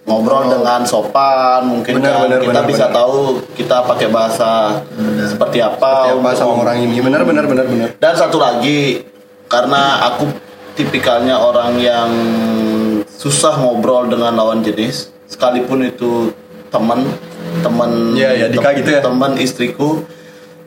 ngobrol 0.08 0.50
dengan 0.50 0.82
sopan 0.84 1.70
mungkin 1.70 2.02
Benar, 2.02 2.18
kan. 2.18 2.22
benar, 2.26 2.40
kita 2.42 2.50
benar, 2.50 2.66
bisa 2.66 2.86
benar. 2.90 2.98
tahu 2.98 3.18
kita 3.54 3.78
pakai 3.86 4.08
bahasa 4.10 4.52
seperti 5.30 5.60
apa 5.62 5.78
Seperti 6.10 6.10
apa 6.10 6.18
untuk 6.18 6.34
sama 6.34 6.54
orang 6.58 6.78
ini 6.82 6.98
bener 6.98 7.22
bener 7.22 7.46
bener 7.46 7.66
bener 7.70 7.90
dan 8.02 8.14
satu 8.18 8.42
lagi 8.42 9.06
karena 9.46 10.10
aku 10.10 10.26
tipikalnya 10.74 11.38
orang 11.38 11.78
yang 11.78 12.10
susah 13.06 13.60
ngobrol 13.60 14.08
dengan 14.08 14.34
lawan 14.34 14.64
jenis 14.64 15.12
sekalipun 15.30 15.86
itu 15.86 16.34
teman 16.74 17.06
teman 17.62 18.16
Iya, 18.16 18.30
iya, 18.34 18.46
Dika 18.50 18.74
gitu 18.74 18.90
ya. 18.98 19.02
teman 19.04 19.36
istriku 19.38 20.02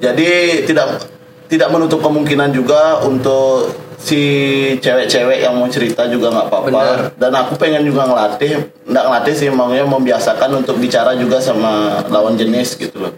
jadi 0.02 0.30
tidak 0.66 1.06
tidak 1.46 1.68
menutup 1.70 2.02
kemungkinan 2.02 2.50
juga 2.50 3.06
untuk 3.06 3.70
si 4.02 4.18
cewek-cewek 4.82 5.46
yang 5.46 5.54
mau 5.54 5.70
cerita 5.70 6.10
juga 6.10 6.34
nggak 6.34 6.46
apa-apa. 6.50 7.14
Dan 7.14 7.32
aku 7.38 7.54
pengen 7.54 7.86
juga 7.86 8.10
ngelatih 8.10 8.66
nggak 8.90 9.04
ngelatih 9.06 9.34
sih 9.38 9.48
maunya 9.54 9.86
membiasakan 9.86 10.58
untuk 10.58 10.82
bicara 10.82 11.14
juga 11.14 11.38
sama 11.38 12.02
lawan 12.10 12.34
jenis 12.34 12.74
gitu 12.74 12.98
loh. 12.98 13.14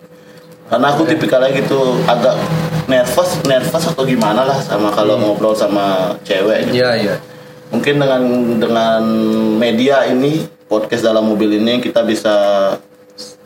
Karena 0.68 0.92
aku 0.92 1.08
tipikalnya 1.08 1.56
gitu 1.56 1.96
agak 2.04 2.36
nervous 2.84 3.40
nervous 3.48 3.84
atau 3.88 4.04
gimana 4.04 4.44
lah 4.44 4.60
sama 4.60 4.92
kalau 4.92 5.16
ngobrol 5.16 5.56
sama 5.56 6.16
cewek 6.20 6.68
gitu. 6.68 6.84
iya 6.84 6.90
iya. 7.00 7.14
Mungkin 7.72 7.96
dengan 7.96 8.22
dengan 8.60 9.02
media 9.56 10.04
ini 10.04 10.44
podcast 10.68 11.00
dalam 11.00 11.24
mobil 11.24 11.56
ini 11.56 11.80
kita 11.80 12.04
bisa 12.04 12.34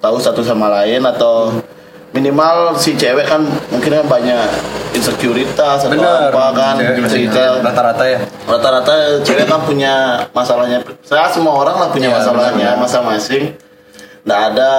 tahu 0.03 0.19
satu 0.19 0.43
sama 0.43 0.71
lain 0.83 1.07
atau 1.07 1.55
minimal 2.13 2.75
si 2.81 2.97
cewek 2.97 3.29
kan 3.29 3.45
mungkin 3.69 4.01
kan 4.01 4.07
banyak 4.09 4.49
insekuritas 4.97 5.85
atau 5.85 5.93
bener 5.93 6.33
apa 6.33 6.45
kan 6.57 6.75
cerita 7.07 7.61
rata-rata 7.61 8.05
ya. 8.09 8.19
Rata-rata 8.49 9.23
cewek 9.23 9.47
kan 9.47 9.61
punya 9.63 10.25
masalahnya. 10.33 10.83
Saya 11.05 11.29
semua 11.29 11.55
orang 11.61 11.77
lah 11.77 11.89
punya 11.93 12.09
Iya, 12.09 12.17
masalahnya 12.17 12.69
masing-masing. 12.81 13.45
Nggak 14.25 14.41
ada 14.53 14.71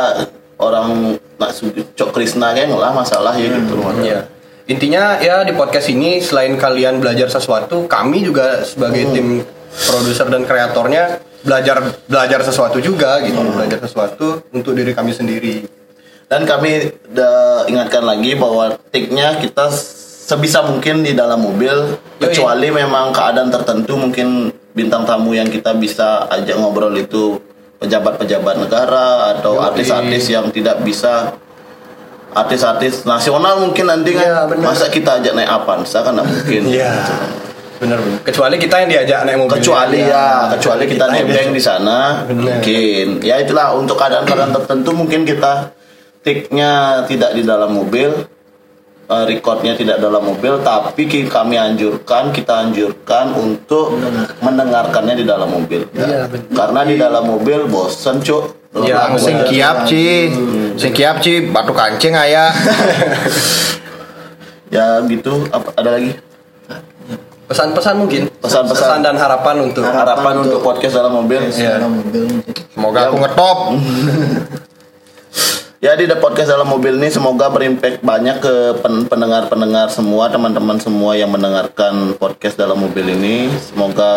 orang 0.59 1.15
nak 1.39 1.51
cok 1.95 2.09
Krisna 2.11 2.51
kayak 2.51 2.73
lah 2.75 2.91
masalah 2.91 3.33
ya 3.37 3.47
gitu. 3.53 3.79
Iya. 4.03 4.27
Intinya 4.69 5.17
ya 5.17 5.41
di 5.41 5.53
podcast 5.57 5.89
ini 5.89 6.21
selain 6.21 6.53
kalian 6.53 7.01
belajar 7.01 7.25
sesuatu, 7.25 7.89
kami 7.89 8.21
juga 8.21 8.61
sebagai 8.61 9.09
tim 9.09 9.41
produser 9.89 10.29
dan 10.29 10.45
kreatornya 10.45 11.17
belajar 11.41 11.81
belajar 12.05 12.45
sesuatu 12.45 12.77
juga 12.77 13.17
gitu, 13.25 13.39
belajar 13.49 13.81
sesuatu 13.81 14.45
untuk 14.53 14.77
diri 14.77 14.93
kami 14.93 15.09
sendiri. 15.09 15.78
Dan 16.29 16.45
kami 16.45 16.93
udah 17.09 17.65
ingatkan 17.65 18.05
lagi 18.05 18.37
bahwa 18.37 18.77
take-nya 18.93 19.41
kita 19.41 19.73
sebisa 20.29 20.61
mungkin 20.61 21.01
di 21.01 21.17
dalam 21.17 21.41
mobil 21.41 21.73
Yoi. 21.73 22.21
kecuali 22.21 22.69
memang 22.69 23.09
keadaan 23.09 23.49
tertentu 23.49 23.97
mungkin 23.97 24.53
bintang 24.77 25.09
tamu 25.09 25.33
yang 25.33 25.49
kita 25.49 25.73
bisa 25.73 26.29
ajak 26.29 26.53
ngobrol 26.61 26.93
itu 26.93 27.41
pejabat-pejabat 27.81 28.55
negara 28.61 29.33
atau 29.33 29.57
artis-artis 29.57 30.29
yang 30.29 30.53
tidak 30.53 30.85
bisa. 30.85 31.33
Artis-artis 32.29 33.09
nasional 33.09 33.57
mungkin 33.57 33.89
nanti 33.89 34.13
kan 34.13 34.53
benar. 34.53 34.69
masa 34.69 34.85
kita 34.93 35.17
ajak 35.17 35.33
naik 35.33 35.49
Avanza 35.49 36.05
kan 36.05 36.13
nggak 36.13 36.29
mungkin. 36.29 36.61
Iya. 36.69 36.93
benar 37.81 37.97
benar. 37.97 38.21
Kecuali 38.21 38.55
kita 38.61 38.75
yang 38.85 38.89
diajak 38.93 39.19
naik 39.25 39.37
mobil. 39.41 39.57
Kecuali 39.57 39.99
ya 40.05 40.45
kecuali 40.53 40.83
kita 40.85 41.09
Kita 41.09 41.25
nebeng 41.25 41.49
di 41.57 41.61
sana 41.63 42.21
mungkin. 42.29 43.25
Ya 43.25 43.41
itulah 43.41 43.73
untuk 43.73 43.97
keadaan-keadaan 43.97 44.53
tertentu 44.53 44.93
mungkin 44.93 45.25
kita 45.25 45.73
take-nya 46.19 47.03
tidak 47.05 47.31
di 47.31 47.41
dalam 47.41 47.71
mobil 47.71 48.09
eh, 49.05 49.23
recordnya 49.25 49.73
tidak 49.73 49.97
dalam 49.97 50.21
mobil 50.21 50.59
tapi 50.59 51.07
kami 51.25 51.55
anjurkan 51.55 52.29
kita 52.29 52.63
anjurkan 52.63 53.33
untuk 53.33 53.95
mendengarkannya 54.39 55.15
di 55.15 55.23
dalam 55.23 55.49
mobil 55.49 55.87
karena 56.49 56.81
di 56.83 56.95
dalam 56.95 57.23
mobil 57.25 57.65
bosen 57.65 58.19
cuk 58.19 58.57
Ya, 58.69 59.09
Sing 59.17 59.33
kiap 59.49 59.89
ci, 59.89 60.29
sing 60.77 60.93
kiap 60.93 61.25
ci, 61.25 61.41
batu 61.41 61.73
kancing 61.73 62.13
aya. 62.13 62.53
ya 64.69 65.01
gitu 65.09 65.49
apa 65.49 65.73
ada 65.73 65.97
lagi 65.97 66.13
pesan-pesan 67.49 67.97
mungkin 67.97 68.29
Pesan-pesan. 68.37 69.01
dan 69.01 69.17
harapan 69.17 69.65
untuk 69.65 69.81
harapan 69.81 70.45
untuk 70.45 70.61
podcast 70.61 71.01
dalam 71.01 71.17
mobil 71.17 71.49
Iya. 71.49 71.81
Dalam 71.81 71.97
mobil. 71.97 72.45
Semoga 72.69 73.09
aku 73.09 73.15
ngetop. 73.17 73.57
Ya 75.79 75.95
di 75.95 76.11
The 76.11 76.19
Podcast 76.19 76.51
dalam 76.51 76.67
mobil 76.67 76.99
ini 76.99 77.07
semoga 77.07 77.47
berimpact 77.47 78.03
banyak 78.03 78.43
ke 78.43 78.53
pen- 78.83 79.07
pendengar-pendengar 79.07 79.87
semua, 79.87 80.27
teman-teman 80.27 80.75
semua 80.75 81.15
yang 81.15 81.31
mendengarkan 81.31 82.19
podcast 82.19 82.59
dalam 82.59 82.83
mobil 82.83 83.15
ini. 83.15 83.47
Semoga 83.63 84.11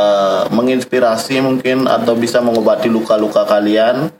menginspirasi 0.51 1.39
mungkin 1.39 1.87
atau 1.87 2.19
bisa 2.19 2.43
mengobati 2.43 2.91
luka-luka 2.91 3.47
kalian. 3.47 4.11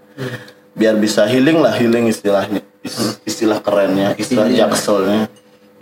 Biar 0.79 0.95
bisa 1.03 1.27
healing 1.27 1.59
lah, 1.59 1.75
healing 1.75 2.07
istilahnya. 2.07 2.63
Is- 2.87 3.19
Istilah 3.27 3.59
kerennya, 3.59 4.15
istilah 4.15 4.47
jakselnya. 4.47 5.27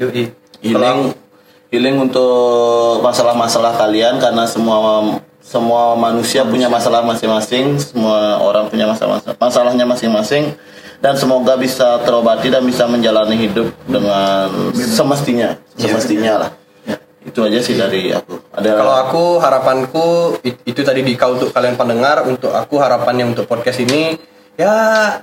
Yoi. 0.00 0.32
Healing 0.64 1.12
healing 1.68 1.96
untuk 2.08 3.04
masalah-masalah 3.04 3.76
kalian 3.76 4.16
karena 4.16 4.48
semua 4.48 5.04
semua 5.44 5.92
manusia 5.92 6.40
punya 6.40 6.72
masalah 6.72 7.04
masing-masing, 7.04 7.76
semua 7.76 8.40
orang 8.40 8.72
punya 8.72 8.88
masalah 8.88 9.20
masalahnya 9.36 9.84
masing-masing 9.84 10.56
dan 11.00 11.16
semoga 11.16 11.56
bisa 11.56 12.04
terobati 12.04 12.52
dan 12.52 12.62
bisa 12.62 12.84
menjalani 12.84 13.36
hidup 13.40 13.72
dengan 13.88 14.72
semestinya, 14.76 15.56
semestinya 15.74 16.32
lah. 16.46 16.50
Ya, 16.84 16.96
itu 17.24 17.40
aja 17.40 17.58
sih 17.60 17.74
dari 17.74 18.12
aku. 18.12 18.36
Ada 18.52 18.68
Kalau 18.76 18.94
aku 18.94 19.22
harapanku 19.40 20.06
it- 20.44 20.60
itu 20.68 20.80
tadi 20.84 21.00
di 21.00 21.16
kau 21.16 21.36
untuk 21.36 21.50
kalian 21.50 21.80
pendengar, 21.80 22.28
untuk 22.28 22.52
aku 22.52 22.76
harapannya 22.76 23.32
untuk 23.32 23.48
podcast 23.48 23.80
ini 23.80 24.16
ya 24.54 24.74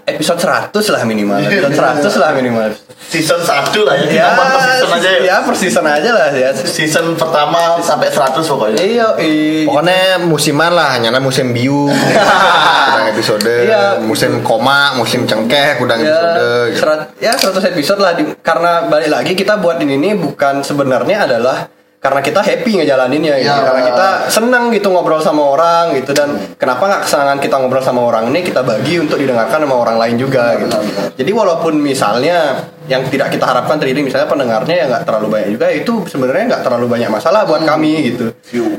episode 0.04 0.40
100 0.40 0.74
lah 0.90 1.02
minimal. 1.04 1.38
Episode 1.40 1.76
100 2.02 2.16
lah 2.18 2.30
minimal. 2.34 2.70
season 3.08 3.40
1 3.40 3.72
lah 3.80 3.96
ya, 3.96 4.06
kita 4.06 4.18
Ya, 4.18 4.28
per 4.34 4.46
season 4.60 4.90
aja 4.92 5.08
ya. 5.08 5.20
ya 5.22 5.36
per 5.40 5.56
season 5.56 5.86
aja 5.86 6.10
lah 6.12 6.28
ya. 6.30 6.50
Season 6.52 7.06
pertama 7.14 7.80
sampai 7.80 8.10
100 8.10 8.44
pokoknya. 8.44 8.78
Iya, 8.78 9.08
iya. 9.18 9.64
Pokoknya 9.64 10.00
musiman 10.22 10.72
lah, 10.72 10.98
hanya 10.98 11.14
musim 11.18 11.52
biu, 11.52 11.88
kudang 12.88 13.08
episode, 13.08 13.46
Iya. 13.46 14.02
musim 14.02 14.42
koma, 14.42 14.92
musim 14.94 15.24
cengkeh, 15.24 15.78
kudang 15.78 16.00
ya, 16.00 16.10
episode. 16.10 16.34
gitu. 16.68 16.80
serat, 16.82 17.00
ya 17.18 17.34
100 17.34 17.72
episode 17.72 18.00
lah 18.00 18.12
di- 18.12 18.36
karena 18.40 18.86
balik 18.86 19.10
lagi 19.10 19.32
kita 19.34 19.56
buat 19.56 19.78
ini 19.78 19.96
nih 19.96 20.14
bukan 20.18 20.60
sebenarnya 20.62 21.24
adalah 21.26 21.70
karena 21.98 22.22
kita 22.22 22.46
happy 22.46 22.72
ngejalaninnya 22.78 23.42
gitu. 23.42 23.50
Ya. 23.50 23.66
karena 23.66 23.82
kita 23.90 24.08
senang 24.30 24.70
gitu 24.70 24.94
ngobrol 24.94 25.18
sama 25.18 25.42
orang 25.50 25.98
gitu 25.98 26.14
dan 26.14 26.38
kenapa 26.62 26.86
nggak 26.86 27.02
kesenangan 27.10 27.38
kita 27.42 27.56
ngobrol 27.58 27.82
sama 27.82 28.06
orang 28.06 28.30
ini 28.30 28.46
kita 28.46 28.62
bagi 28.62 29.02
untuk 29.02 29.18
didengarkan 29.18 29.66
sama 29.66 29.76
orang 29.76 29.98
lain 29.98 30.16
juga 30.22 30.62
gitu 30.62 30.78
jadi 31.18 31.32
walaupun 31.34 31.74
misalnya 31.82 32.70
yang 32.86 33.02
tidak 33.10 33.34
kita 33.34 33.44
harapkan 33.50 33.82
terjadi 33.82 34.00
misalnya 34.06 34.30
pendengarnya 34.30 34.76
ya 34.78 34.86
nggak 34.88 35.04
terlalu 35.10 35.28
banyak 35.34 35.50
juga 35.58 35.68
itu 35.74 35.94
sebenarnya 36.06 36.44
nggak 36.54 36.64
terlalu 36.64 36.86
banyak 36.86 37.10
masalah 37.10 37.42
buat 37.50 37.62
kami 37.66 37.92
gitu 38.14 38.26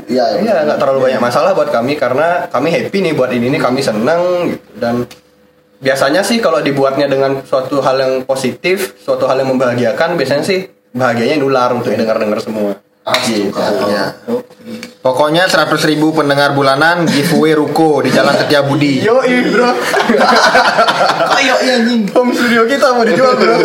Iya, 0.09 0.41
Iya, 0.41 0.55
nggak 0.65 0.79
terlalu 0.81 0.99
banyak 1.11 1.21
masalah 1.21 1.51
buat 1.53 1.69
kami 1.69 1.99
karena 1.99 2.47
kami 2.49 2.71
happy 2.73 2.97
nih 3.05 3.13
buat 3.13 3.29
ini 3.29 3.53
nih 3.53 3.61
kami 3.61 3.83
senang 3.83 4.49
gitu. 4.55 4.65
dan 4.81 5.05
biasanya 5.79 6.21
sih 6.23 6.43
kalau 6.43 6.59
dibuatnya 6.59 7.07
dengan 7.07 7.39
suatu 7.47 7.79
hal 7.79 7.95
yang 7.99 8.13
positif, 8.27 8.99
suatu 8.99 9.25
hal 9.31 9.39
yang 9.39 9.55
membahagiakan, 9.55 10.19
biasanya 10.19 10.43
sih 10.43 10.67
bahagianya 10.91 11.39
nular 11.39 11.71
untuk 11.71 11.95
dengar-dengar 11.95 12.39
semua. 12.43 12.75
Asli. 13.09 13.49
Ya. 13.87 14.05
Pokoknya 14.99 15.47
100 15.47 15.65
ribu 15.85 16.11
pendengar 16.11 16.51
bulanan 16.51 17.07
giveaway 17.07 17.53
ruko 17.53 17.99
di 17.99 18.09
Jalan 18.09 18.35
Setiabudi. 18.35 19.01
Yo, 19.01 19.23
bro. 19.49 19.71
Ayo 21.31 21.55
ya 21.57 21.73
anjing. 21.77 22.03
home 22.09 22.31
studio 22.31 22.63
kita 22.63 22.91
mau 22.91 23.01
dijual, 23.01 23.33
bro. 23.33 23.55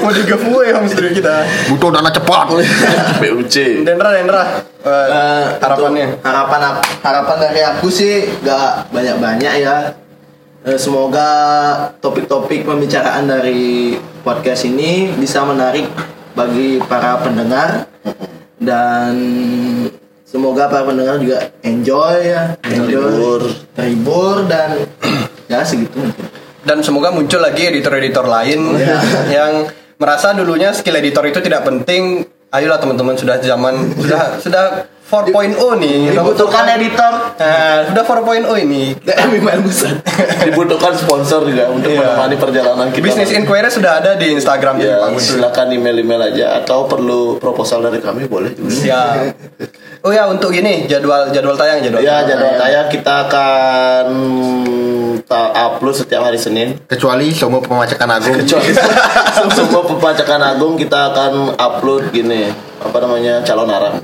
Mau 0.00 0.10
di 0.10 0.22
giveaway 0.22 0.72
home 0.72 0.86
studio 0.86 1.10
kita. 1.12 1.46
Butuh 1.68 1.88
dana 1.90 2.10
cepat. 2.10 2.46
PUC. 3.18 3.54
Dendra, 3.82 4.10
Dendra. 4.10 4.42
Eh, 4.82 4.90
Eh, 4.90 5.44
harapannya. 5.56 6.06
untuk 6.10 6.26
harapan 6.26 6.60
ap- 6.66 6.82
harapan 7.00 7.36
dari 7.40 7.60
aku 7.62 7.86
sih 7.86 8.14
gak 8.42 8.90
banyak-banyak 8.90 9.54
ya. 9.62 9.94
Eh, 10.62 10.74
Semoga 10.74 11.30
topik-topik 11.98 12.62
pembicaraan 12.62 13.24
dari 13.24 13.94
podcast 14.20 14.62
ini 14.64 15.10
bisa 15.12 15.42
menarik 15.42 15.86
bagi 16.34 16.82
para 16.82 17.18
pendengar 17.18 17.86
dan 18.62 19.12
semoga 20.22 20.70
para 20.70 20.86
pendengar 20.86 21.18
juga 21.18 21.50
enjoy 21.66 22.16
ya, 22.22 22.54
Terhibur. 22.62 23.42
terhibur 23.74 24.36
dan 24.46 24.86
ya 25.52 25.66
segitu. 25.66 25.98
Dan 26.62 26.78
semoga 26.80 27.10
muncul 27.10 27.42
lagi 27.42 27.66
editor-editor 27.66 28.22
lain 28.22 28.78
yang 29.36 29.66
merasa 29.98 30.30
dulunya 30.30 30.70
skill 30.70 30.94
editor 30.94 31.26
itu 31.26 31.42
tidak 31.42 31.66
penting. 31.66 32.22
Ayolah 32.52 32.78
teman-teman 32.78 33.16
sudah 33.18 33.40
zaman 33.40 33.96
sudah 33.98 34.38
sudah 34.38 34.64
4.0 35.12 35.76
nih. 35.76 36.08
Dibutuhkan 36.08 36.64
editor. 36.72 37.12
Nah, 37.36 37.84
sudah 37.84 38.00
4.0 38.00 38.48
ini. 38.64 38.96
Dibutuhkan 40.48 40.96
sponsor 40.96 41.44
juga 41.44 41.68
untuk 41.68 41.92
Iya. 41.92 42.16
menemani 42.16 42.36
perjalanan 42.40 42.88
kita. 42.88 43.04
Business 43.04 43.30
inquiry 43.30 43.68
sudah 43.68 44.00
ada 44.00 44.16
di 44.16 44.32
Instagram 44.32 44.80
Ya, 44.80 45.04
Guntur. 45.04 45.20
silakan 45.20 45.68
email-email 45.68 46.32
aja 46.32 46.64
atau 46.64 46.88
perlu 46.88 47.36
proposal 47.36 47.84
dari 47.84 48.00
kami 48.00 48.24
boleh. 48.24 48.56
Ya. 48.80 49.28
Oh 50.02 50.10
ya 50.10 50.26
untuk 50.26 50.50
gini 50.50 50.84
jadwal 50.84 51.30
jadwal 51.30 51.54
tayang 51.54 51.78
jadwal. 51.78 52.02
Ya, 52.02 52.18
tayang. 52.18 52.26
jadwal 52.28 52.54
tayang 52.56 52.86
kita 52.88 53.12
akan 53.22 54.06
upload 55.54 55.94
setiap 55.96 56.26
hari 56.26 56.34
Senin. 56.36 56.74
Kecuali 56.84 57.30
semua 57.30 57.62
pemacakan 57.62 58.10
agung. 58.12 58.34
Kecuali 58.36 58.74
semua 59.56 59.82
pembacakan 59.84 60.42
agung 60.44 60.74
kita 60.74 61.14
akan 61.14 61.54
upload 61.54 62.10
gini 62.10 62.50
apa 62.82 62.98
namanya 62.98 63.46
calon 63.46 63.70
arang 63.70 63.94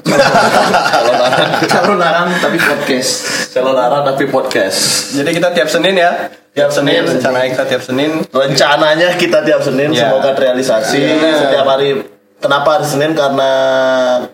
calon 0.94 1.18
arang 1.18 1.50
Calon 1.66 1.98
arang 1.98 2.28
tapi 2.38 2.54
podcast. 2.56 3.10
calon 3.50 3.74
arang 3.74 4.02
tapi 4.06 4.24
podcast 4.24 4.78
Jadi 5.12 5.34
kita 5.34 5.50
tiap 5.50 5.66
Senin 5.66 5.98
ya. 5.98 6.30
Tiap 6.54 6.70
Senin. 6.70 7.02
rencana 7.02 7.42
kita 7.44 7.66
tiap 7.66 7.82
Senin. 7.82 8.22
rencananya 8.24 9.18
kita 9.18 9.42
tiap 9.42 9.58
Senin 9.60 9.90
Ya. 9.90 10.14
semoga 10.14 10.30
terrealisasi 10.30 11.02
Ya. 11.02 11.34
setiap 11.36 11.66
hari 11.66 12.06
kenapa 12.38 12.78
hari 12.78 12.86
Senin 12.86 13.12
karena 13.18 13.50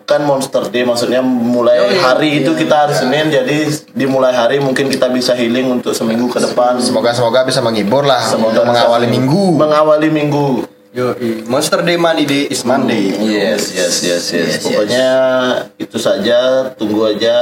kan 0.05 0.21
Monster 0.21 0.69
Day 0.69 0.85
maksudnya 0.85 1.25
mulai 1.25 1.81
Yoi. 1.81 1.97
hari 1.97 2.29
itu 2.41 2.53
kita 2.53 2.85
hari 2.85 2.93
Senin 2.93 3.33
jadi 3.33 3.65
dimulai 3.91 4.33
hari 4.33 4.61
mungkin 4.61 4.87
kita 4.87 5.09
bisa 5.09 5.33
healing 5.33 5.69
untuk 5.71 5.91
seminggu 5.91 6.29
ke 6.29 6.37
depan 6.37 6.77
Semoga 6.77 7.11
semoga 7.11 7.41
bisa 7.43 7.65
menghibur 7.65 8.05
lah 8.05 8.21
Semoga 8.21 8.61
untuk 8.61 8.63
mengawali 8.69 9.07
minggu. 9.09 9.43
mengawali 9.57 10.09
minggu 10.09 10.47
Yo, 10.95 11.11
Monster 11.51 11.83
Day 11.83 11.99
Money 11.99 12.23
Day 12.23 12.47
is 12.47 12.63
Monday. 12.63 13.11
Yes, 13.19 13.75
yes, 13.75 13.99
yes, 13.99 14.31
yes. 14.31 14.47
Yes, 14.47 14.63
Pokoknya 14.63 15.09
itu 15.75 15.99
saja. 15.99 16.71
Tunggu 16.71 17.11
aja 17.11 17.35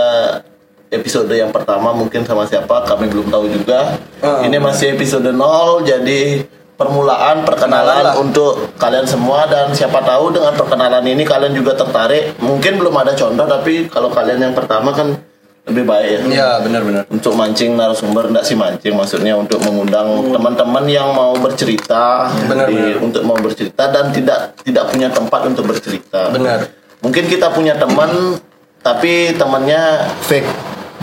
episode 0.90 1.30
yang 1.30 1.54
pertama 1.54 1.94
mungkin 1.94 2.26
sama 2.26 2.50
siapa 2.50 2.82
kami 2.82 3.14
belum 3.14 3.30
tahu 3.30 3.54
juga. 3.54 4.02
Ah. 4.26 4.42
Ini 4.42 4.58
masih 4.58 4.98
episode 4.98 5.30
0 5.30 5.86
jadi 5.86 6.50
permulaan 6.84 7.48
perkenalan 7.48 8.04
lah. 8.04 8.16
untuk 8.20 8.76
kalian 8.76 9.08
semua 9.08 9.48
dan 9.48 9.72
siapa 9.72 10.04
tahu 10.04 10.36
dengan 10.36 10.52
perkenalan 10.52 11.08
ini 11.08 11.24
kalian 11.24 11.56
juga 11.56 11.74
tertarik. 11.74 12.36
Mungkin 12.38 12.76
belum 12.76 12.92
ada 12.94 13.16
contoh 13.16 13.48
tapi 13.48 13.88
kalau 13.88 14.12
kalian 14.12 14.44
yang 14.44 14.54
pertama 14.54 14.92
kan 14.92 15.16
lebih 15.64 15.88
baik 15.88 16.08
ya. 16.12 16.20
Iya, 16.28 16.50
benar-benar. 16.60 17.08
Untuk 17.08 17.40
mancing 17.40 17.80
narasumber 17.80 18.28
enggak 18.28 18.44
sih 18.44 18.52
mancing 18.52 18.92
maksudnya 18.94 19.32
untuk 19.34 19.64
mengundang 19.64 20.28
teman-teman 20.28 20.84
yang 20.86 21.16
mau 21.16 21.32
bercerita 21.40 22.28
Benar, 22.52 22.68
di- 22.68 22.76
benar. 22.76 23.00
untuk 23.00 23.24
mau 23.24 23.40
bercerita 23.40 23.88
dan 23.88 24.12
tidak 24.12 24.60
tidak 24.60 24.92
punya 24.92 25.08
tempat 25.08 25.48
untuk 25.48 25.64
bercerita. 25.72 26.36
Benar. 26.36 26.68
Mungkin 27.00 27.32
kita 27.32 27.48
punya 27.56 27.80
teman 27.80 28.36
tapi 28.84 29.32
temannya 29.40 30.04
Fake. 30.28 30.52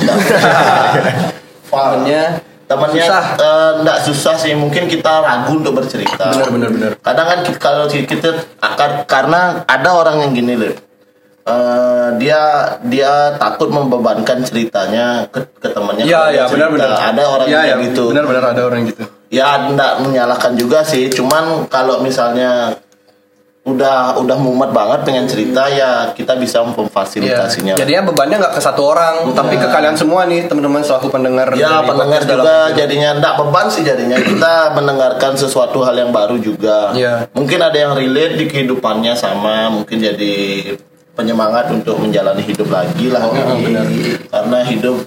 Temennya 1.71 2.23
temannya 2.71 3.03
susah. 3.03 3.25
eh, 3.35 3.71
nggak 3.83 3.99
susah 4.01 4.35
sih 4.37 4.55
mungkin 4.55 4.87
kita 4.87 5.11
ragu 5.19 5.59
untuk 5.59 5.75
bercerita. 5.75 6.31
Benar, 6.31 6.49
benar, 6.49 6.69
benar. 6.71 6.91
Kadang 6.97 7.27
kan 7.27 7.39
ki- 7.43 7.59
kalau 7.59 7.85
ki- 7.85 8.07
kita 8.07 8.31
akan 8.57 8.91
karena 9.05 9.41
ada 9.67 9.91
orang 9.93 10.23
yang 10.23 10.33
gini 10.33 10.55
loh. 10.55 10.75
Eh, 11.43 12.09
dia 12.17 12.43
dia 12.85 13.13
takut 13.35 13.67
membebankan 13.69 14.45
ceritanya 14.45 15.27
ke, 15.27 15.41
ke 15.57 15.69
temannya. 15.69 16.05
Iya, 16.05 16.23
iya, 16.31 16.45
dia 16.45 16.47
benar-benar. 16.47 16.87
cerita. 16.87 17.11
Ada 17.11 17.23
orang 17.27 17.47
Iya, 17.47 17.53
yang 17.53 17.65
iya, 17.65 17.75
kayak 17.75 17.87
gitu. 17.91 18.05
Benar-benar 18.09 18.45
ada 18.47 18.63
orang 18.63 18.81
gitu. 18.87 19.03
Ya 19.31 19.47
enggak 19.59 19.93
menyalahkan 20.01 20.53
juga 20.55 20.83
sih, 20.83 21.07
cuman 21.09 21.67
kalau 21.67 22.01
misalnya 22.01 22.77
udah 23.71 23.97
udah 24.17 24.37
mumet 24.37 24.71
banget 24.71 25.01
pengen 25.03 25.25
cerita 25.25 25.67
ya 25.67 26.11
kita 26.11 26.35
bisa 26.35 26.61
Iya. 26.61 26.71
memfasilitasinya. 26.71 27.75
Jadinya 27.75 28.03
bebannya 28.05 28.37
nggak 28.39 28.55
ke 28.55 28.61
satu 28.61 28.83
orang, 28.87 29.31
tapi 29.31 29.55
ke 29.55 29.67
kalian 29.67 29.95
semua 29.95 30.25
nih 30.25 30.45
teman-teman 30.45 30.81
selaku 30.81 31.09
pendengar. 31.09 31.51
Ya 31.53 31.81
pendengar 31.81 32.21
dalam 32.23 32.41
juga 32.41 32.55
mobil. 32.67 32.77
jadinya 32.77 33.11
enggak 33.15 33.35
beban 33.37 33.67
sih 33.67 33.83
jadinya 33.83 34.17
kita 34.17 34.53
mendengarkan 34.73 35.33
sesuatu 35.35 35.81
hal 35.81 35.95
yang 35.95 36.11
baru 36.11 36.37
juga. 36.37 36.93
Iya. 36.93 37.29
Mungkin 37.33 37.59
ada 37.59 37.75
yang 37.75 37.93
relate 37.93 38.37
di 38.37 38.47
kehidupannya 38.47 39.15
sama 39.15 39.69
mungkin 39.69 39.97
jadi 39.97 40.35
penyemangat 41.11 41.69
untuk 41.71 41.97
menjalani 41.97 42.41
hidup 42.41 42.69
lagi 42.69 43.09
lah. 43.09 43.21
Karena 44.27 44.59
hidup 44.63 45.05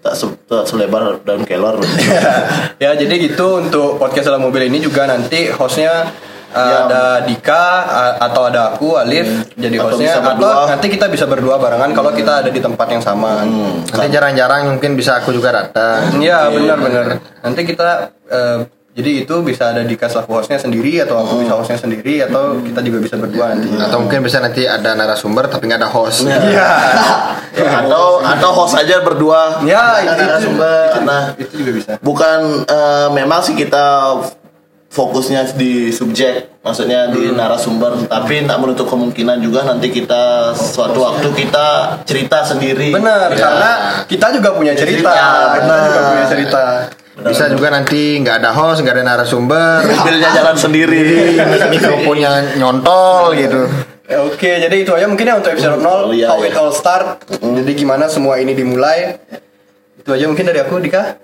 tak, 0.00 0.12
se- 0.12 0.36
tak 0.44 0.64
selebar 0.64 1.16
daun 1.24 1.42
kelor. 1.42 1.80
ya 2.82 2.92
jadi 2.92 3.14
gitu 3.16 3.64
untuk 3.64 3.96
podcast 3.96 4.28
dalam 4.28 4.44
mobil 4.44 4.68
ini 4.68 4.76
juga 4.78 5.08
nanti 5.08 5.48
hostnya 5.48 6.12
uh, 6.54 6.62
Ya. 6.64 6.78
ada 6.84 7.02
Dika 7.20 7.64
a- 7.82 8.16
atau 8.22 8.46
ada 8.46 8.72
aku 8.72 8.94
Alif 8.94 9.26
jadi 9.52 9.76
Atau 9.76 9.86
hostnya 9.90 10.12
atau. 10.16 10.38
Hmm. 10.40 10.70
nanti 10.70 10.86
kita 10.88 11.06
bisa 11.06 11.24
berdua 11.24 11.58
barengan 11.58 11.90
kalau 11.90 12.10
kita 12.10 12.40
ada 12.40 12.48
di 12.48 12.58
tempat 12.58 12.86
yang 12.88 13.02
sama. 13.02 13.42
Nanti 13.84 14.08
jarang-jarang 14.08 14.70
mungkin 14.70 14.94
bisa 14.94 15.18
aku 15.18 15.30
juga 15.30 15.50
datang. 15.52 16.14
Iya 16.16 16.48
benar-benar. 16.48 17.18
Nanti 17.40 17.60
kita 17.64 17.88
eh, 18.26 18.58
jadi 18.94 19.26
itu 19.26 19.34
bisa 19.42 19.68
ada 19.68 19.82
Dika 19.82 20.06
selaku 20.06 20.38
hostnya 20.38 20.54
sendiri 20.56 21.02
atau 21.02 21.18
aku 21.18 21.42
bisa 21.42 21.52
hostnya 21.52 21.74
sendiri 21.74 22.22
atau 22.22 22.62
kita 22.62 22.78
juga 22.78 22.98
bisa 23.00 23.14
berdua 23.16 23.50
nanti. 23.50 23.66
Atau 23.74 23.98
mungkin 24.00 24.22
bisa 24.22 24.38
nanti 24.38 24.62
ada 24.64 24.94
narasumber 24.94 25.46
tapi 25.46 25.66
nggak 25.66 25.80
ada 25.80 25.90
host. 25.90 26.22
Iya. 26.24 26.70
atau 27.82 28.18
atau 28.20 28.50
host 28.52 28.74
aja 28.74 28.98
berdua. 29.00 29.58
Ya, 29.62 29.98
itu- 30.00 30.14
narasumber, 30.16 30.78
karena 30.92 31.18
Itu 31.34 31.54
juga 31.56 31.70
bisa. 31.72 31.90
bukan 32.00 32.38
eh, 32.64 33.08
memang 33.12 33.42
sih 33.42 33.54
kita 33.54 34.14
fokusnya 34.94 35.58
di 35.58 35.90
subjek 35.90 36.62
maksudnya 36.62 37.10
di 37.10 37.26
Hmm. 37.26 37.36
narasumber 37.36 38.06
tapi 38.06 38.46
tak 38.46 38.56
menutup 38.56 38.86
kemungkinan 38.86 39.42
juga 39.42 39.66
nanti 39.66 39.90
kita 39.90 40.54
suatu 40.54 41.02
waktu 41.02 41.28
kita 41.34 41.66
cerita 42.06 42.40
sendiri 42.40 42.94
Benar, 42.94 43.28
Ya. 43.28 43.36
karena 43.36 43.70
kita 44.06 44.26
juga 44.32 44.54
punya 44.54 44.72
cerita. 44.72 45.10
Cerita, 45.10 45.26
Kita 45.50 45.64
benar. 45.66 45.80
juga 45.84 46.00
punya 46.06 46.26
cerita. 46.30 46.62
Bisa 47.14 47.44
juga 47.46 47.68
nanti 47.70 48.18
nggak 48.18 48.36
ada 48.38 48.50
host, 48.50 48.82
nggak 48.82 48.94
ada 48.94 49.04
narasumber, 49.04 49.82
mobilnya 49.92 50.30
jalan 50.32 50.56
sendiri 50.56 51.36
mikrofonnya 51.68 52.54
nyontol 52.54 53.34
gitu. 53.34 53.66
Ya, 54.04 54.20
Oke, 54.20 54.60
jadi 54.60 54.76
itu 54.76 54.92
aja 54.92 55.08
mungkin 55.08 55.24
ya 55.24 55.34
untuk 55.34 55.50
episode 55.50 55.80
0 55.80 55.88
Oh, 56.04 56.12
iya, 56.12 56.28
How 56.28 56.38
iya. 56.38 56.52
it 56.52 56.56
all 56.56 56.68
start. 56.70 57.24
Jadi 57.34 57.72
gimana 57.74 58.04
semua 58.06 58.36
ini 58.36 58.52
dimulai. 58.52 59.16
Itu 59.96 60.12
aja 60.12 60.28
mungkin 60.28 60.44
dari 60.44 60.60
aku 60.60 60.76
Dika. 60.76 61.23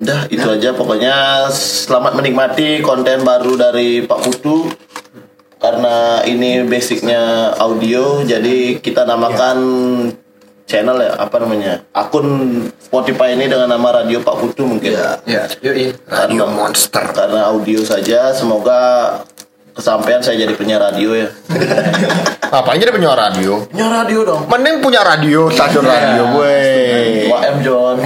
Udah 0.00 0.26
itu 0.32 0.48
aja. 0.48 0.72
Pokoknya 0.72 1.46
selamat 1.52 2.16
menikmati 2.16 2.80
konten 2.80 3.20
baru 3.20 3.54
dari 3.54 4.02
Pak 4.02 4.20
Putu. 4.24 4.72
Karena 5.60 6.24
ini 6.24 6.64
basicnya 6.64 7.52
audio 7.52 8.24
jadi 8.24 8.80
kita 8.80 9.04
namakan 9.04 9.58
channel 10.64 10.96
ya 11.04 11.20
apa 11.20 11.36
namanya? 11.36 11.84
Akun 11.92 12.24
Spotify 12.80 13.36
ini 13.36 13.44
dengan 13.44 13.68
nama 13.68 14.00
Radio 14.00 14.24
Pak 14.24 14.36
Putu 14.40 14.64
mungkin. 14.64 14.96
Ya, 15.28 15.44
yuk 15.60 16.00
Radio 16.08 16.48
Karena- 16.48 16.48
Monster. 16.48 17.04
karena 17.12 17.52
audio 17.52 17.84
saja. 17.84 18.32
Semoga 18.32 18.80
kesampaian 19.80 20.20
saya 20.20 20.36
jadi 20.38 20.52
penyiar 20.52 20.78
radio 20.82 21.16
ya 21.16 21.28
Apa 22.50 22.74
jadi 22.74 22.90
punya 22.90 23.14
radio? 23.14 23.64
penyiar 23.66 23.90
radio 23.96 24.18
dong 24.22 24.42
Mending 24.44 24.76
punya 24.78 25.00
radio, 25.00 25.48
stasiun 25.48 25.82
radio 25.82 26.22
gue. 26.34 26.56
WM 27.26 27.56
John. 27.60 27.96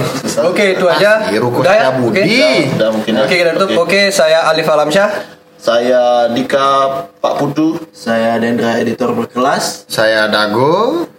Oke, 0.45 0.73
itu 0.73 0.85
aja. 0.85 1.27
Iru 1.27 1.49
Udah 1.51 1.73
ya? 1.73 1.89
Budi. 1.91 2.21
Oke. 2.21 2.45
udah, 2.77 2.89
mungkin 2.91 3.11
ya. 3.11 3.23
Oke, 3.25 3.35
kita 3.35 3.51
tutup. 3.53 3.69
Oke. 3.75 3.81
Oke, 3.81 4.01
saya 4.09 4.45
Alif 4.47 4.65
Alamsyah. 4.65 5.09
saya 5.57 6.29
Dika 6.29 6.67
Pak 7.17 7.33
Putu 7.41 7.73
Saya 7.89 8.37
Dendra 8.37 8.77
editor 8.77 9.17
berkelas. 9.17 9.89
Saya 9.89 10.29
Dago. 10.29 11.09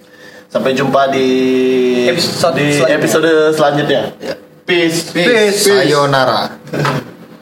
Sampai 0.47 0.73
jumpa 0.73 1.11
di 1.11 1.27
Episode 2.07 2.55
di 2.55 2.79
selanjutnya. 2.79 2.95
episode 2.95 3.31
selanjutnya. 3.53 4.03
Peace. 4.63 5.11
Peace. 5.11 5.67
Sayonara. 5.67 6.55